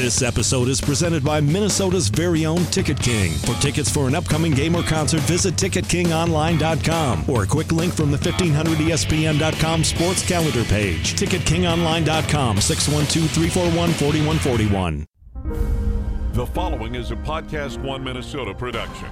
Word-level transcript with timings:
This 0.00 0.22
episode 0.22 0.68
is 0.68 0.80
presented 0.80 1.22
by 1.22 1.42
Minnesota's 1.42 2.08
very 2.08 2.46
own 2.46 2.64
Ticket 2.72 2.98
King. 2.98 3.32
For 3.32 3.52
tickets 3.60 3.90
for 3.90 4.08
an 4.08 4.14
upcoming 4.14 4.52
game 4.52 4.74
or 4.74 4.82
concert, 4.82 5.20
visit 5.24 5.56
TicketKingOnline.com 5.56 7.28
or 7.28 7.42
a 7.42 7.46
quick 7.46 7.70
link 7.70 7.92
from 7.92 8.10
the 8.10 8.16
E 8.16 8.32
1500ESPN.com 8.32 9.84
sports 9.84 10.26
calendar 10.26 10.64
page. 10.64 11.12
TicketKingOnline.com, 11.16 12.62
612 12.62 13.30
341 13.30 13.90
4141. 13.92 15.06
The 16.32 16.46
following 16.46 16.94
is 16.94 17.10
a 17.10 17.16
Podcast 17.16 17.76
One 17.82 18.02
Minnesota 18.02 18.54
production. 18.54 19.08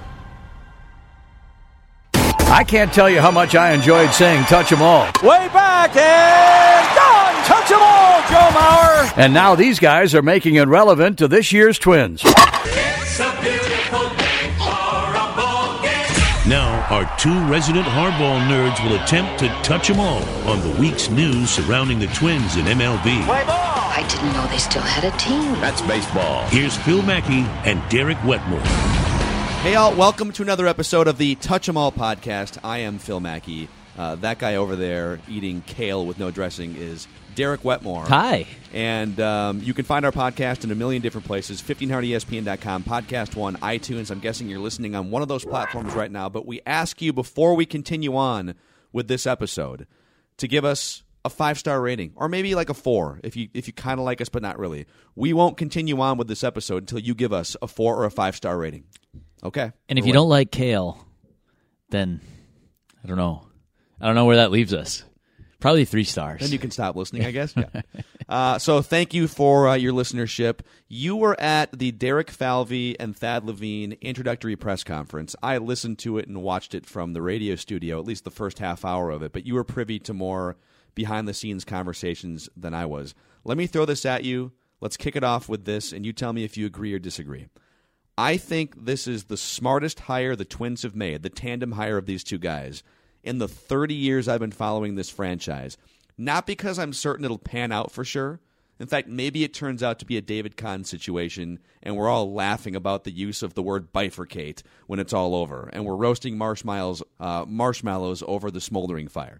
I 2.51 2.63
can't 2.63 2.91
tell 2.91 3.09
you 3.09 3.21
how 3.21 3.31
much 3.31 3.55
I 3.55 3.71
enjoyed 3.73 4.11
saying 4.11 4.43
touch 4.45 4.71
'em 4.71 4.81
all. 4.81 5.05
Way 5.23 5.47
back 5.53 5.95
and 5.95 6.87
gone. 6.95 7.43
Touch 7.45 7.71
'em 7.71 7.79
all, 7.81 8.21
Joe 8.29 8.49
Mauer. 8.57 9.13
And 9.17 9.33
now 9.33 9.55
these 9.55 9.79
guys 9.79 10.13
are 10.15 10.21
making 10.21 10.55
it 10.55 10.67
relevant 10.67 11.17
to 11.19 11.27
this 11.27 11.51
year's 11.53 11.77
Twins. 11.77 12.21
Hard 14.59 15.35
ball 15.37 15.79
game! 15.83 16.49
Now, 16.49 16.85
our 16.89 17.05
two 17.17 17.39
resident 17.45 17.85
hardball 17.85 18.39
nerds 18.47 18.83
will 18.83 18.95
attempt 18.95 19.37
to 19.39 19.49
touch 19.61 19.89
'em 19.89 19.99
all 19.99 20.23
on 20.47 20.61
the 20.61 20.69
week's 20.81 21.09
news 21.09 21.49
surrounding 21.51 21.99
the 21.99 22.07
Twins 22.07 22.55
in 22.55 22.67
MLB. 22.67 23.23
I 23.29 24.03
didn't 24.07 24.33
know 24.33 24.45
they 24.47 24.57
still 24.57 24.81
had 24.81 25.03
a 25.03 25.11
team. 25.17 25.55
That's 25.61 25.81
baseball. 25.81 26.45
Here's 26.49 26.75
Phil 26.77 27.01
Mackey 27.03 27.45
and 27.65 27.81
Derek 27.89 28.17
Wetmore. 28.25 28.61
Hey, 29.61 29.75
all, 29.75 29.93
welcome 29.93 30.31
to 30.31 30.41
another 30.41 30.67
episode 30.67 31.07
of 31.09 31.17
the 31.17 31.35
Touch 31.35 31.67
'em 31.67 31.75
All 31.75 31.91
podcast. 31.91 32.57
I 32.63 32.79
am 32.79 32.97
Phil 32.97 33.19
Mackey. 33.19 33.67
Uh, 33.97 34.15
that 34.15 34.39
guy 34.39 34.55
over 34.55 34.77
there 34.77 35.19
eating 35.27 35.61
kale 35.67 36.05
with 36.05 36.17
no 36.17 36.31
dressing 36.31 36.77
is 36.77 37.07
Derek 37.35 37.65
Wetmore. 37.65 38.05
Hi. 38.07 38.47
And 38.73 39.19
um, 39.19 39.61
you 39.61 39.73
can 39.73 39.83
find 39.83 40.05
our 40.05 40.13
podcast 40.13 40.63
in 40.63 40.71
a 40.71 40.75
million 40.75 41.01
different 41.01 41.27
places 41.27 41.61
1500ESPN.com, 41.61 42.83
Podcast 42.85 43.35
One, 43.35 43.57
iTunes. 43.57 44.09
I'm 44.09 44.19
guessing 44.21 44.47
you're 44.47 44.59
listening 44.59 44.95
on 44.95 45.11
one 45.11 45.21
of 45.21 45.27
those 45.27 45.43
platforms 45.43 45.93
right 45.93 46.09
now. 46.09 46.29
But 46.29 46.45
we 46.45 46.61
ask 46.65 47.01
you 47.01 47.11
before 47.11 47.53
we 47.53 47.65
continue 47.65 48.15
on 48.15 48.55
with 48.93 49.09
this 49.09 49.27
episode 49.27 49.87
to 50.37 50.47
give 50.47 50.63
us 50.63 51.03
a 51.25 51.29
five 51.29 51.59
star 51.59 51.81
rating 51.81 52.13
or 52.15 52.29
maybe 52.29 52.55
like 52.55 52.69
a 52.69 52.73
four 52.73 53.19
if 53.25 53.35
you 53.35 53.49
if 53.53 53.67
you 53.67 53.73
kind 53.73 53.99
of 53.99 54.05
like 54.05 54.21
us 54.21 54.29
but 54.29 54.41
not 54.41 54.57
really. 54.57 54.85
We 55.15 55.33
won't 55.33 55.57
continue 55.57 55.99
on 55.99 56.17
with 56.17 56.29
this 56.29 56.45
episode 56.45 56.83
until 56.83 56.99
you 56.99 57.13
give 57.13 57.33
us 57.33 57.57
a 57.61 57.67
four 57.67 57.97
or 57.97 58.05
a 58.05 58.11
five 58.11 58.37
star 58.37 58.57
rating. 58.57 58.85
Okay. 59.43 59.71
And 59.87 59.99
if 59.99 60.05
you 60.05 60.13
don't 60.13 60.29
like 60.29 60.51
kale, 60.51 61.05
then 61.89 62.21
I 63.03 63.07
don't 63.07 63.17
know. 63.17 63.45
I 64.01 64.05
don't 64.05 64.15
know 64.15 64.25
where 64.25 64.37
that 64.37 64.51
leaves 64.51 64.73
us. 64.73 65.03
Probably 65.59 65.83
three 65.83 66.05
stars. 66.05 66.39
Then 66.39 66.51
you 66.51 66.59
can 66.59 66.71
stop 66.71 66.95
listening, 66.95 67.25
I 67.25 67.31
guess. 67.31 67.53
Yeah. 67.57 67.81
uh, 68.29 68.59
so 68.59 68.81
thank 68.81 69.13
you 69.13 69.27
for 69.27 69.67
uh, 69.67 69.73
your 69.75 69.91
listenership. 69.91 70.59
You 70.87 71.17
were 71.17 71.39
at 71.39 71.77
the 71.77 71.91
Derek 71.91 72.31
Falvey 72.31 72.97
and 72.97 73.15
Thad 73.15 73.43
Levine 73.43 73.97
introductory 73.99 74.55
press 74.55 74.85
conference. 74.85 75.35
I 75.43 75.57
listened 75.57 75.99
to 75.99 76.17
it 76.17 76.27
and 76.27 76.41
watched 76.41 76.73
it 76.73 76.85
from 76.85 77.11
the 77.11 77.21
radio 77.21 77.55
studio, 77.55 77.99
at 77.99 78.05
least 78.05 78.23
the 78.23 78.31
first 78.31 78.59
half 78.59 78.85
hour 78.85 79.09
of 79.09 79.21
it. 79.21 79.33
But 79.33 79.45
you 79.45 79.55
were 79.55 79.65
privy 79.65 79.99
to 79.99 80.13
more 80.13 80.55
behind 80.95 81.27
the 81.27 81.33
scenes 81.33 81.65
conversations 81.65 82.47
than 82.55 82.73
I 82.73 82.85
was. 82.85 83.13
Let 83.43 83.57
me 83.57 83.67
throw 83.67 83.85
this 83.85 84.05
at 84.05 84.23
you. 84.23 84.53
Let's 84.79 84.95
kick 84.97 85.17
it 85.17 85.23
off 85.25 85.49
with 85.49 85.65
this, 85.65 85.91
and 85.91 86.05
you 86.05 86.13
tell 86.13 86.31
me 86.31 86.45
if 86.45 86.55
you 86.55 86.65
agree 86.65 86.93
or 86.93 86.99
disagree. 86.99 87.47
I 88.19 88.35
think 88.35 88.83
this 88.83 89.07
is 89.07 89.23
the 89.23 89.37
smartest 89.37 90.01
hire 90.01 90.35
the 90.35 90.43
Twins 90.43 90.83
have 90.83 90.93
made, 90.93 91.23
the 91.23 91.29
tandem 91.29 91.71
hire 91.71 91.97
of 91.97 92.05
these 92.05 92.21
two 92.21 92.37
guys, 92.37 92.83
in 93.23 93.37
the 93.37 93.47
30 93.47 93.93
years 93.93 94.27
I've 94.27 94.41
been 94.41 94.51
following 94.51 94.95
this 94.95 95.09
franchise. 95.09 95.77
Not 96.17 96.45
because 96.45 96.77
I'm 96.77 96.91
certain 96.91 97.23
it'll 97.23 97.37
pan 97.37 97.71
out 97.71 97.93
for 97.93 98.03
sure. 98.03 98.41
In 98.77 98.87
fact, 98.87 99.07
maybe 99.07 99.45
it 99.45 99.53
turns 99.53 99.81
out 99.81 99.99
to 99.99 100.05
be 100.05 100.17
a 100.17 100.21
David 100.21 100.57
Kahn 100.57 100.83
situation, 100.83 101.59
and 101.81 101.95
we're 101.95 102.09
all 102.09 102.33
laughing 102.33 102.75
about 102.75 103.05
the 103.05 103.11
use 103.11 103.41
of 103.41 103.53
the 103.53 103.63
word 103.63 103.93
bifurcate 103.93 104.63
when 104.85 104.99
it's 104.99 105.13
all 105.13 105.33
over, 105.33 105.69
and 105.71 105.85
we're 105.85 105.95
roasting 105.95 106.37
marshmallows, 106.37 107.01
uh, 107.21 107.45
marshmallows 107.47 108.21
over 108.27 108.51
the 108.51 108.59
smoldering 108.59 109.07
fire. 109.07 109.39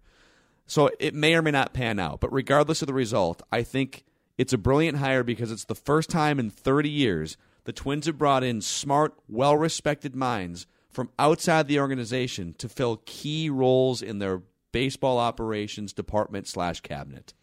So 0.68 0.90
it 1.02 1.14
may 1.14 1.36
or 1.36 1.42
may 1.42 1.52
not 1.52 1.74
pan 1.74 2.00
out, 2.00 2.22
but 2.22 2.32
regardless 2.32 2.82
of 2.82 2.88
the 2.88 2.94
result, 2.94 3.42
I 3.52 3.62
think 3.62 4.06
it's 4.38 4.54
a 4.54 4.58
brilliant 4.58 5.00
hire 5.00 5.26
because 5.26 5.52
it's 5.52 5.66
the 5.66 5.76
first 5.76 6.10
time 6.10 6.40
in 6.40 6.50
30 6.50 6.90
years 6.90 7.36
the 7.70 7.74
Twins 7.74 8.08
have 8.08 8.18
brought 8.18 8.44
in 8.44 8.62
smart, 8.62 9.14
well 9.28 9.56
respected 9.56 10.16
minds 10.16 10.66
from 10.90 11.12
outside 11.20 11.68
the 11.68 11.80
organization 11.80 12.56
to 12.58 12.68
fill 12.68 13.04
key 13.06 13.48
roles 13.48 14.02
in 14.02 14.18
their 14.18 14.42
baseball 14.72 15.20
operations 15.20 15.94
department 15.94 16.48
slash 16.48 16.82
cabinet. 16.82 17.36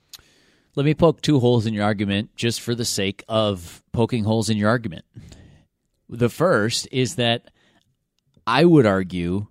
Let 0.75 0.85
me 0.85 0.95
poke 0.95 1.21
two 1.21 1.39
holes 1.39 1.65
in 1.65 1.75
your 1.75 1.85
argument 1.85 2.35
just 2.35 2.61
for 2.61 2.75
the 2.75 2.85
sake 2.85 3.23
of 3.29 3.85
poking 3.93 4.25
holes 4.25 4.51
in 4.51 4.57
your 4.57 4.69
argument. 4.69 5.05
The 6.09 6.29
first 6.29 6.89
is 6.91 7.15
that 7.15 7.53
I 8.49 8.65
would 8.65 8.85
argue 8.85 9.47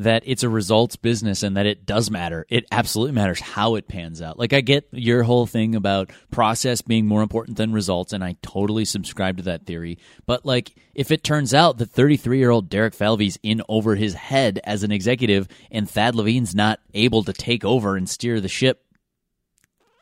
that 0.00 0.22
it's 0.24 0.42
a 0.42 0.48
results 0.48 0.96
business 0.96 1.42
and 1.42 1.56
that 1.56 1.66
it 1.66 1.84
does 1.84 2.10
matter. 2.10 2.46
It 2.48 2.64
absolutely 2.72 3.12
matters 3.12 3.38
how 3.38 3.74
it 3.74 3.86
pans 3.86 4.22
out. 4.22 4.38
Like 4.38 4.52
I 4.52 4.62
get 4.62 4.88
your 4.92 5.22
whole 5.22 5.46
thing 5.46 5.74
about 5.74 6.10
process 6.30 6.80
being 6.80 7.06
more 7.06 7.22
important 7.22 7.58
than 7.58 7.72
results 7.72 8.12
and 8.12 8.24
I 8.24 8.36
totally 8.40 8.86
subscribe 8.86 9.36
to 9.36 9.42
that 9.44 9.66
theory. 9.66 9.98
But 10.24 10.46
like 10.46 10.74
if 10.94 11.10
it 11.10 11.22
turns 11.22 11.52
out 11.52 11.78
that 11.78 11.92
33-year-old 11.92 12.70
Derek 12.70 12.94
Falvey's 12.94 13.38
in 13.42 13.62
over 13.68 13.94
his 13.94 14.14
head 14.14 14.58
as 14.64 14.82
an 14.82 14.90
executive 14.90 15.48
and 15.70 15.88
Thad 15.88 16.14
Levine's 16.14 16.54
not 16.54 16.80
able 16.94 17.22
to 17.24 17.32
take 17.32 17.64
over 17.64 17.96
and 17.96 18.08
steer 18.08 18.40
the 18.40 18.48
ship 18.48 18.82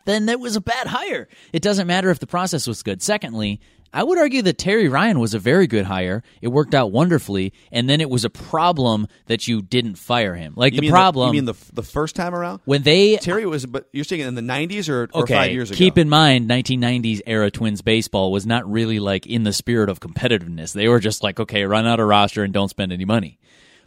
then 0.09 0.25
that 0.25 0.41
was 0.41 0.57
a 0.57 0.61
bad 0.63 0.87
hire. 0.87 1.29
It 1.53 1.61
doesn't 1.61 1.87
matter 1.87 2.09
if 2.09 2.19
the 2.19 2.27
process 2.27 2.67
was 2.67 2.83
good. 2.83 3.03
Secondly, 3.03 3.61
I 3.93 4.03
would 4.03 4.19
argue 4.19 4.43
that 4.43 4.59
Terry 4.59 4.89
Ryan 4.89 5.19
was 5.19 5.35
a 5.35 5.39
very 5.39 5.67
good 5.67 5.85
hire. 5.87 6.23
It 6.43 6.49
worked 6.49 6.75
out 6.75 6.93
wonderfully, 6.93 7.53
and 7.73 7.89
then 7.89 8.01
it 8.01 8.11
was 8.11 8.25
a 8.25 8.31
problem 8.31 9.09
that 9.27 9.49
you 9.49 9.63
didn't 9.63 9.97
fire 9.97 10.35
him. 10.35 10.55
Like 10.57 10.75
You 10.75 10.83
the 10.83 10.91
problem 10.91 11.29
you 11.29 11.43
mean 11.43 11.45
the, 11.47 11.55
the 11.73 11.83
first 11.83 12.15
time 12.15 12.35
around? 12.35 12.61
when 12.65 12.83
they 12.83 13.17
Terry 13.17 13.47
was, 13.47 13.65
but 13.67 13.89
you're 13.93 14.05
saying 14.05 14.23
in 14.23 14.35
the 14.35 14.43
90s 14.43 14.89
or, 14.89 15.09
or 15.15 15.23
okay, 15.23 15.35
five 15.35 15.53
years 15.53 15.71
ago? 15.71 15.79
keep 15.79 15.97
in 15.97 16.09
mind 16.09 16.49
1990s 16.49 17.23
era 17.27 17.51
Twins 17.51 17.83
baseball 17.83 18.31
was 18.31 18.47
not 18.47 18.71
really 18.71 18.99
like 19.01 19.27
in 19.27 19.45
the 19.45 19.53
spirit 19.53 19.89
of 19.89 20.01
competitiveness. 20.01 20.73
They 20.73 20.89
were 20.89 21.01
just 21.01 21.23
like, 21.23 21.41
okay, 21.41 21.65
run 21.65 21.87
out 21.87 22.01
a 22.01 22.05
roster 22.05 22.45
and 22.45 22.53
don't 22.53 22.69
spend 22.69 22.93
any 22.93 23.05
money. 23.05 23.39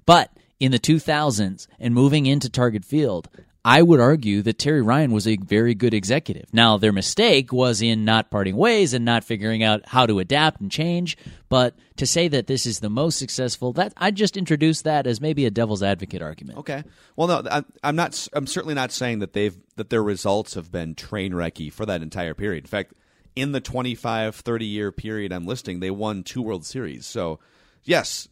But 0.05 0.31
in 0.59 0.71
the 0.71 0.79
2000s 0.79 1.67
and 1.79 1.93
moving 1.93 2.25
into 2.25 2.49
Target 2.49 2.85
Field, 2.85 3.29
I 3.63 3.83
would 3.83 3.99
argue 3.99 4.41
that 4.41 4.57
Terry 4.57 4.81
Ryan 4.81 5.11
was 5.11 5.27
a 5.27 5.37
very 5.37 5.75
good 5.75 5.93
executive. 5.93 6.51
Now, 6.51 6.77
their 6.77 6.91
mistake 6.91 7.53
was 7.53 7.81
in 7.81 8.03
not 8.05 8.31
parting 8.31 8.55
ways 8.55 8.95
and 8.95 9.05
not 9.05 9.23
figuring 9.23 9.61
out 9.61 9.87
how 9.87 10.07
to 10.07 10.17
adapt 10.17 10.61
and 10.61 10.71
change. 10.71 11.15
But 11.47 11.75
to 11.97 12.07
say 12.07 12.27
that 12.27 12.47
this 12.47 12.65
is 12.65 12.79
the 12.79 12.89
most 12.89 13.19
successful, 13.19 13.71
that 13.73 13.93
I 13.97 14.09
just 14.09 14.35
introduced 14.35 14.83
that 14.85 15.05
as 15.05 15.21
maybe 15.21 15.45
a 15.45 15.51
devil's 15.51 15.83
advocate 15.83 16.23
argument. 16.23 16.57
Okay. 16.59 16.83
Well, 17.15 17.27
no, 17.27 17.43
I, 17.51 17.63
I'm 17.83 17.95
not. 17.95 18.27
I'm 18.33 18.47
certainly 18.47 18.73
not 18.73 18.91
saying 18.91 19.19
that 19.19 19.33
they've 19.33 19.55
that 19.75 19.91
their 19.91 20.03
results 20.03 20.55
have 20.55 20.71
been 20.71 20.95
train 20.95 21.33
wrecky 21.33 21.71
for 21.71 21.85
that 21.85 22.01
entire 22.01 22.33
period. 22.33 22.63
In 22.63 22.69
fact, 22.69 22.93
in 23.35 23.51
the 23.51 23.61
25, 23.61 24.35
30 24.35 24.65
year 24.65 24.91
period 24.91 25.31
I'm 25.31 25.45
listing, 25.45 25.79
they 25.79 25.91
won 25.91 26.23
two 26.23 26.41
World 26.41 26.65
Series. 26.65 27.05
So, 27.05 27.39
yes, 27.83 28.27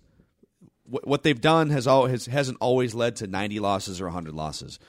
what, 0.86 1.24
they've 1.24 1.40
done 1.40 1.70
has 1.70 1.88
always 1.88 2.26
hasn't 2.26 2.58
always 2.60 2.96
led 2.96 3.16
to 3.18 3.28
90 3.28 3.60
losses 3.60 4.02
or 4.02 4.06
100 4.06 4.34
losses, 4.34 4.80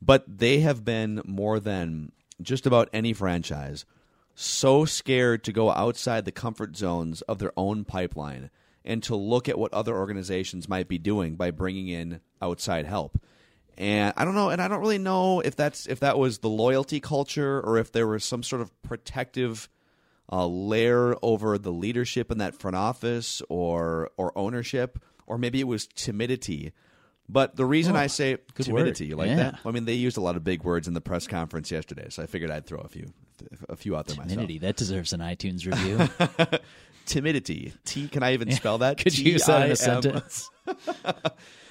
but 0.00 0.24
they 0.26 0.60
have 0.60 0.84
been 0.84 1.22
more 1.24 1.60
than 1.60 2.12
just 2.40 2.66
about 2.66 2.88
any 2.92 3.12
franchise 3.12 3.84
so 4.40 4.84
scared 4.84 5.42
to 5.42 5.52
go 5.52 5.68
outside 5.70 6.24
the 6.24 6.30
comfort 6.30 6.76
zones 6.76 7.22
of 7.22 7.40
their 7.40 7.52
own 7.56 7.84
pipeline 7.84 8.50
and 8.84 9.02
to 9.02 9.16
look 9.16 9.48
at 9.48 9.58
what 9.58 9.74
other 9.74 9.96
organizations 9.96 10.68
might 10.68 10.86
be 10.86 10.96
doing 10.96 11.34
by 11.34 11.50
bringing 11.50 11.88
in 11.88 12.20
outside 12.40 12.86
help. 12.86 13.20
And 13.76 14.14
I 14.16 14.24
don't 14.24 14.36
know, 14.36 14.50
and 14.50 14.62
I 14.62 14.68
don't 14.68 14.80
really 14.80 14.98
know 14.98 15.40
if 15.40 15.56
that's 15.56 15.86
if 15.86 16.00
that 16.00 16.18
was 16.18 16.38
the 16.38 16.48
loyalty 16.48 17.00
culture 17.00 17.60
or 17.60 17.78
if 17.78 17.90
there 17.90 18.06
was 18.06 18.24
some 18.24 18.44
sort 18.44 18.62
of 18.62 18.82
protective 18.82 19.68
uh, 20.30 20.46
layer 20.46 21.16
over 21.20 21.58
the 21.58 21.72
leadership 21.72 22.30
in 22.30 22.38
that 22.38 22.54
front 22.54 22.76
office 22.76 23.42
or 23.48 24.10
or 24.16 24.36
ownership, 24.38 25.00
or 25.26 25.36
maybe 25.36 25.60
it 25.60 25.66
was 25.66 25.88
timidity. 25.88 26.72
But 27.28 27.56
the 27.56 27.66
reason 27.66 27.94
I 27.94 28.06
say 28.06 28.34
Oh, 28.36 28.62
timidity, 28.62 29.04
word. 29.04 29.08
you 29.10 29.16
like 29.16 29.28
Yeah. 29.28 29.36
that? 29.36 29.58
I 29.64 29.70
mean, 29.70 29.84
they 29.84 29.94
used 29.94 30.16
a 30.16 30.20
lot 30.22 30.36
of 30.36 30.44
big 30.44 30.62
words 30.64 30.88
in 30.88 30.94
the 30.94 31.00
press 31.00 31.26
conference 31.26 31.70
yesterday, 31.70 32.06
so 32.08 32.22
I 32.22 32.26
figured 32.26 32.50
I'd 32.50 32.64
throw 32.66 32.78
a 32.78 32.88
few 32.88 33.12
a 33.68 33.76
few 33.76 33.94
out 33.96 34.06
there 34.06 34.16
Timidity, 34.16 34.58
that 34.58 34.76
deserves 34.76 35.12
an 35.12 35.20
iTunes 35.20 35.64
review. 35.64 36.58
Timidity. 37.06 37.72
T. 37.84 38.08
Can 38.08 38.22
I 38.22 38.32
even 38.34 38.50
spell 38.52 38.78
that? 38.78 38.98
Could 39.02 39.16
you 39.16 39.32
use 39.32 39.44
that 39.46 39.66
in 39.66 39.72
a 39.72 39.76
sentence? 39.76 40.50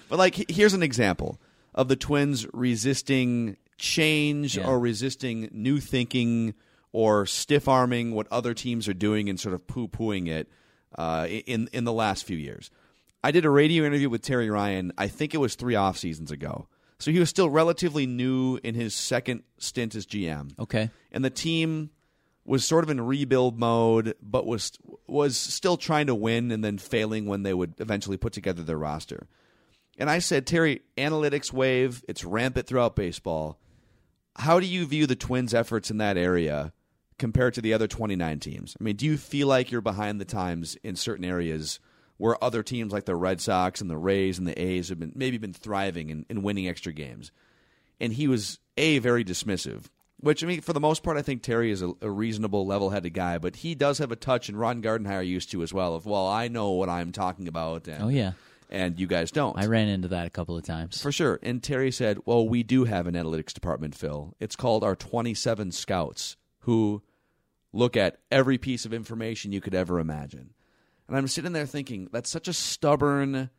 But 0.10 0.20
like, 0.20 0.50
here's 0.50 0.74
an 0.74 0.84
example 0.84 1.38
of 1.76 1.90
the 1.90 1.98
Twins 1.98 2.48
resisting 2.54 3.58
change 3.78 4.56
Yeah. 4.56 4.66
or 4.68 4.80
resisting 4.80 5.50
new 5.52 5.82
thinking 5.82 6.54
or 6.94 7.26
stiff 7.26 7.68
arming 7.68 8.14
what 8.14 8.26
other 8.32 8.54
teams 8.54 8.88
are 8.88 8.94
doing 8.94 9.28
and 9.30 9.38
sort 9.38 9.54
of 9.54 9.68
poo 9.68 9.90
pooing 9.90 10.30
it 10.30 10.48
uh, 10.98 11.28
in 11.30 11.68
in 11.74 11.84
the 11.84 11.92
last 11.92 12.24
few 12.24 12.38
years. 12.38 12.72
I 13.24 13.32
did 13.32 13.46
a 13.46 13.50
radio 13.50 13.84
interview 13.86 14.10
with 14.10 14.22
Terry 14.22 14.50
Ryan. 14.50 14.94
I 14.98 15.08
think 15.08 15.34
it 15.34 15.40
was 15.40 15.56
three 15.56 15.76
off 15.76 15.98
seasons 15.98 16.32
ago. 16.32 16.68
So 17.00 17.12
he 17.12 17.20
was 17.20 17.30
still 17.30 17.50
relatively 17.50 18.06
new 18.06 18.60
in 18.64 18.76
his 18.76 18.96
second 18.96 19.44
stint 19.60 19.96
as 19.96 20.06
GM. 20.06 20.58
Okay. 20.60 20.90
And 21.12 21.24
the 21.24 21.30
team 21.30 21.92
was 22.46 22.66
sort 22.66 22.84
of 22.84 22.90
in 22.90 23.02
rebuild 23.02 23.60
mode, 23.60 24.16
but 24.22 24.46
was 24.46 24.72
was 25.06 25.38
still 25.38 25.78
trying 25.78 26.08
to 26.08 26.16
win 26.16 26.52
and 26.52 26.64
then 26.64 26.78
failing 26.78 27.26
when 27.26 27.44
they 27.44 27.54
would 27.54 27.76
eventually 27.80 28.18
put 28.18 28.34
together 28.34 28.64
their 28.64 28.78
roster. 28.78 29.28
And 29.98 30.10
I 30.10 30.20
said, 30.20 30.48
Terry, 30.48 30.82
analytics 30.98 31.52
wave, 31.52 32.04
it's 32.08 32.24
rampant 32.24 32.68
throughout 32.68 32.96
baseball. 32.96 33.60
How 34.36 34.60
do 34.60 34.68
you 34.68 34.86
view 34.86 35.08
the 35.08 35.16
Twins' 35.16 35.54
efforts 35.54 35.90
in 35.90 35.98
that 35.98 36.18
area 36.18 36.72
compared 37.18 37.56
to 37.56 37.62
the 37.62 37.74
other 37.74 37.88
29 37.88 38.40
teams? 38.40 38.78
I 38.80 38.84
mean, 38.84 38.96
do 38.96 39.06
you 39.06 39.18
feel 39.18 39.48
like 39.48 39.72
you're 39.72 39.82
behind 39.82 40.22
the 40.22 40.26
times 40.26 40.78
in 40.84 40.96
certain 40.96 41.26
areas 41.26 41.80
where 42.18 42.42
other 42.44 42.64
teams 42.64 42.92
like 42.92 43.06
the 43.06 43.16
Red 43.16 43.42
Sox 43.42 43.82
and 43.82 43.90
the 43.90 43.98
Rays 43.98 44.38
and 44.38 44.48
the 44.48 44.60
A's 44.60 44.90
have 44.90 45.00
been 45.00 45.14
maybe 45.16 45.38
been 45.38 45.54
thriving 45.54 46.12
and, 46.12 46.26
and 46.30 46.44
winning 46.44 46.68
extra 46.68 46.94
games? 46.94 47.32
And 48.00 48.14
he 48.14 48.28
was 48.28 48.60
a 48.78 49.00
very 49.00 49.24
dismissive 49.24 49.86
which 50.20 50.44
I 50.44 50.48
mean, 50.48 50.62
for 50.62 50.74
the 50.74 50.80
most 50.80 51.04
part, 51.04 51.18
I 51.18 51.22
think 51.22 51.44
Terry 51.44 51.72
is 51.72 51.82
a, 51.82 51.94
a 52.02 52.10
reasonable, 52.10 52.66
level-headed 52.66 53.14
guy, 53.14 53.38
but 53.38 53.58
he 53.58 53.76
does 53.76 54.00
have 54.00 54.12
a 54.12 54.16
touch, 54.16 54.50
and 54.50 54.60
Ron 54.60 54.82
Gardenhire 54.82 55.26
used 55.26 55.52
to 55.52 55.62
as 55.62 55.74
well. 55.74 55.96
Of 55.96 56.06
well, 56.06 56.28
I 56.28 56.48
know 56.48 56.72
what 56.72 56.90
I'm 56.90 57.12
talking 57.12 57.48
about. 57.48 57.88
And, 57.88 58.04
Oh 58.04 58.08
yeah, 58.08 58.32
and 58.70 59.00
you 59.00 59.08
guys 59.08 59.32
don't. 59.32 59.58
I 59.58 59.68
ran 59.68 59.88
into 59.88 60.08
that 60.10 60.26
a 60.26 60.32
couple 60.32 60.58
of 60.58 60.64
times. 60.64 61.02
for 61.02 61.12
sure. 61.12 61.40
And 61.44 61.62
Terry 61.62 61.92
said, 61.92 62.20
"Well, 62.26 62.48
we 62.48 62.64
do 62.64 62.86
have 62.86 63.08
an 63.08 63.14
analytics 63.14 63.54
department, 63.54 63.96
Phil. 63.96 64.36
It's 64.40 64.56
called 64.56 64.84
our 64.84 64.96
27 64.96 65.72
scouts 65.72 66.36
who 66.62 67.04
look 67.72 67.96
at 67.96 68.18
every 68.32 68.58
piece 68.58 68.86
of 68.86 68.94
information 68.94 69.52
you 69.52 69.62
could 69.62 69.76
ever 69.76 70.00
imagine." 70.00 70.52
And 71.08 71.18
I'm 71.18 71.28
sitting 71.28 71.54
there 71.54 71.66
thinking, 71.66 72.10
that's 72.12 72.30
such 72.30 72.48
a 72.48 72.54
stubborn 72.54 73.50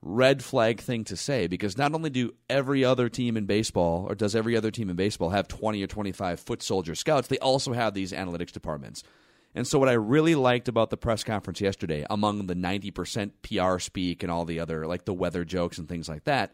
red 0.00 0.42
flag 0.42 0.80
thing 0.80 1.04
to 1.04 1.16
say 1.16 1.46
because 1.46 1.78
not 1.78 1.94
only 1.94 2.10
do 2.10 2.34
every 2.50 2.84
other 2.84 3.08
team 3.08 3.36
in 3.36 3.46
baseball 3.46 4.06
or 4.08 4.14
does 4.14 4.34
every 4.34 4.56
other 4.56 4.70
team 4.70 4.90
in 4.90 4.96
baseball 4.96 5.30
have 5.30 5.46
20 5.46 5.82
or 5.82 5.86
25 5.86 6.40
foot 6.40 6.62
soldier 6.62 6.94
scouts, 6.94 7.28
they 7.28 7.38
also 7.38 7.72
have 7.72 7.94
these 7.94 8.12
analytics 8.12 8.50
departments. 8.50 9.04
And 9.54 9.66
so 9.66 9.78
what 9.78 9.88
I 9.88 9.92
really 9.92 10.34
liked 10.34 10.68
about 10.68 10.90
the 10.90 10.96
press 10.96 11.22
conference 11.22 11.60
yesterday 11.60 12.04
among 12.10 12.46
the 12.46 12.54
90% 12.54 13.32
PR 13.42 13.78
speak 13.78 14.22
and 14.22 14.32
all 14.32 14.44
the 14.44 14.60
other 14.60 14.86
like 14.86 15.04
the 15.04 15.14
weather 15.14 15.44
jokes 15.44 15.78
and 15.78 15.88
things 15.88 16.08
like 16.08 16.24
that 16.24 16.52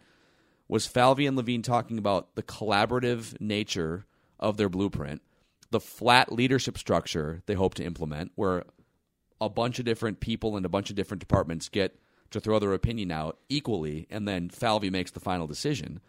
was 0.67 0.87
Falvey 0.87 1.27
and 1.27 1.37
Levine 1.37 1.63
talking 1.63 1.97
about 1.97 2.35
the 2.35 2.43
collaborative 2.43 3.41
nature 3.41 4.05
of 4.39 4.59
their 4.59 4.69
blueprint, 4.69 5.23
the 5.71 5.81
flat 5.81 6.31
leadership 6.31 6.77
structure 6.77 7.43
they 7.47 7.55
hope 7.55 7.75
to 7.75 7.85
implement 7.85 8.33
where 8.35 8.65
a 9.41 9.49
bunch 9.49 9.79
of 9.79 9.85
different 9.85 10.21
people 10.21 10.57
and 10.57 10.67
a 10.67 10.69
bunch 10.69 10.91
of 10.91 10.97
different 10.97 11.21
departments 11.21 11.69
get 11.69 11.99
to 12.31 12.41
throw 12.41 12.59
their 12.59 12.75
opinion 12.75 13.11
out 13.11 13.39
equally, 13.49 14.07
and 14.11 14.27
then 14.29 14.49
Falvey 14.51 14.91
makes 14.91 15.11
the 15.13 15.21
final 15.21 15.47
decision. 15.47 16.01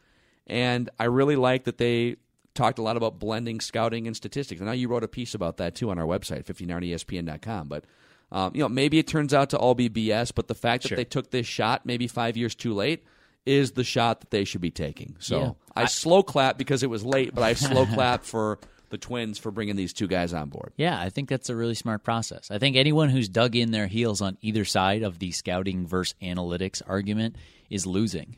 And 0.47 0.89
I 0.99 1.05
really 1.05 1.35
like 1.35 1.63
that 1.65 1.77
they 1.77 2.17
talked 2.55 2.79
a 2.79 2.81
lot 2.81 2.97
about 2.97 3.19
blending 3.19 3.59
scouting 3.61 4.07
and 4.07 4.15
statistics. 4.15 4.61
I 4.61 4.65
know 4.65 4.71
you 4.71 4.87
wrote 4.89 5.03
a 5.03 5.07
piece 5.07 5.33
about 5.33 5.57
that 5.57 5.75
too 5.75 5.89
on 5.91 5.99
our 5.99 6.05
website, 6.05 6.45
59espn.com. 6.45 7.67
But 7.67 7.85
um, 8.31 8.51
you 8.53 8.61
know, 8.61 8.69
maybe 8.69 8.99
it 8.99 9.07
turns 9.07 9.33
out 9.33 9.51
to 9.51 9.57
all 9.57 9.75
be 9.75 9.89
BS. 9.89 10.33
But 10.33 10.47
the 10.47 10.55
fact 10.55 10.83
that 10.83 10.89
Sure. 10.89 10.95
they 10.97 11.05
took 11.05 11.31
this 11.31 11.47
shot, 11.47 11.85
maybe 11.85 12.07
five 12.07 12.35
years 12.37 12.55
too 12.55 12.73
late, 12.73 13.03
is 13.45 13.71
the 13.71 13.83
shot 13.83 14.19
that 14.21 14.29
they 14.31 14.43
should 14.43 14.61
be 14.61 14.71
taking. 14.71 15.15
So 15.19 15.39
Yeah. 15.39 15.51
I, 15.75 15.85
slow 15.85 16.21
clap 16.23 16.57
because 16.57 16.83
it 16.83 16.89
was 16.89 17.03
late, 17.05 17.33
but 17.33 17.43
I 17.43 17.53
slow 17.53 17.85
clap 17.93 18.23
for 18.23 18.59
the 18.89 18.97
Twins 18.97 19.38
for 19.38 19.51
bringing 19.51 19.75
these 19.75 19.94
two 19.94 20.07
guys 20.07 20.33
on 20.33 20.50
board. 20.50 20.74
Yeah, 20.77 21.00
I 21.00 21.09
think 21.09 21.30
that's 21.30 21.50
a 21.50 21.56
really 21.56 21.75
smart 21.75 22.03
process. 22.03 22.51
I 22.51 22.59
think 22.59 22.75
anyone 22.75 23.09
who's 23.09 23.30
dug 23.30 23.56
in 23.56 23.71
their 23.71 23.88
heels 23.88 24.21
on 24.21 24.38
either 24.41 24.65
side 24.65 25.03
of 25.03 25.19
the 25.19 25.31
scouting 25.31 25.88
versus 25.88 26.15
analytics 26.21 26.81
argument 26.86 27.36
is 27.69 27.86
losing. 27.86 28.38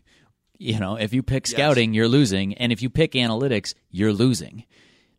You 0.57 0.79
know, 0.79 0.95
if 0.95 1.11
you 1.13 1.23
pick 1.23 1.47
scouting, 1.47 1.93
you're 1.93 2.07
losing, 2.07 2.53
and 2.53 2.71
if 2.71 2.83
you 2.83 2.89
pick 2.89 3.13
analytics, 3.13 3.73
you're 3.89 4.13
losing. 4.13 4.65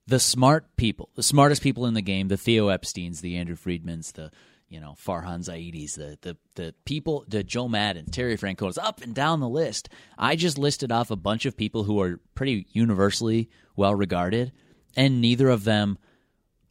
The 0.07 0.21
smart 0.21 0.77
people, 0.77 1.11
the 1.17 1.23
smartest 1.23 1.63
people 1.63 1.87
in 1.87 1.95
the 1.95 2.03
game, 2.03 2.29
the 2.29 2.37
Theo 2.37 2.69
Epsteins, 2.69 3.21
the 3.21 3.37
Andrew 3.37 3.57
Friedmans, 3.57 4.13
the 4.13 4.31
you 4.69 4.81
know 4.81 4.95
Farhan 5.05 5.41
Zaidis, 5.41 5.95
the 5.95 6.17
the 6.23 6.37
the 6.55 6.75
people, 6.85 7.25
the 7.29 7.43
Joe 7.43 7.69
Maddon, 7.69 8.07
Terry 8.07 8.37
Francona's 8.37 8.79
up 8.79 9.03
and 9.03 9.15
down 9.15 9.41
the 9.41 9.49
list. 9.49 9.89
I 10.17 10.35
just 10.37 10.59
listed 10.59 10.93
off 10.93 11.11
a 11.11 11.17
bunch 11.17 11.45
of 11.45 11.57
people 11.57 11.85
who 11.85 12.01
are 12.01 12.21
pretty 12.35 12.67
universally 12.73 13.51
well 13.77 13.95
regarded, 13.95 14.53
and 14.97 15.21
neither 15.21 15.49
of 15.49 15.65
them 15.65 15.99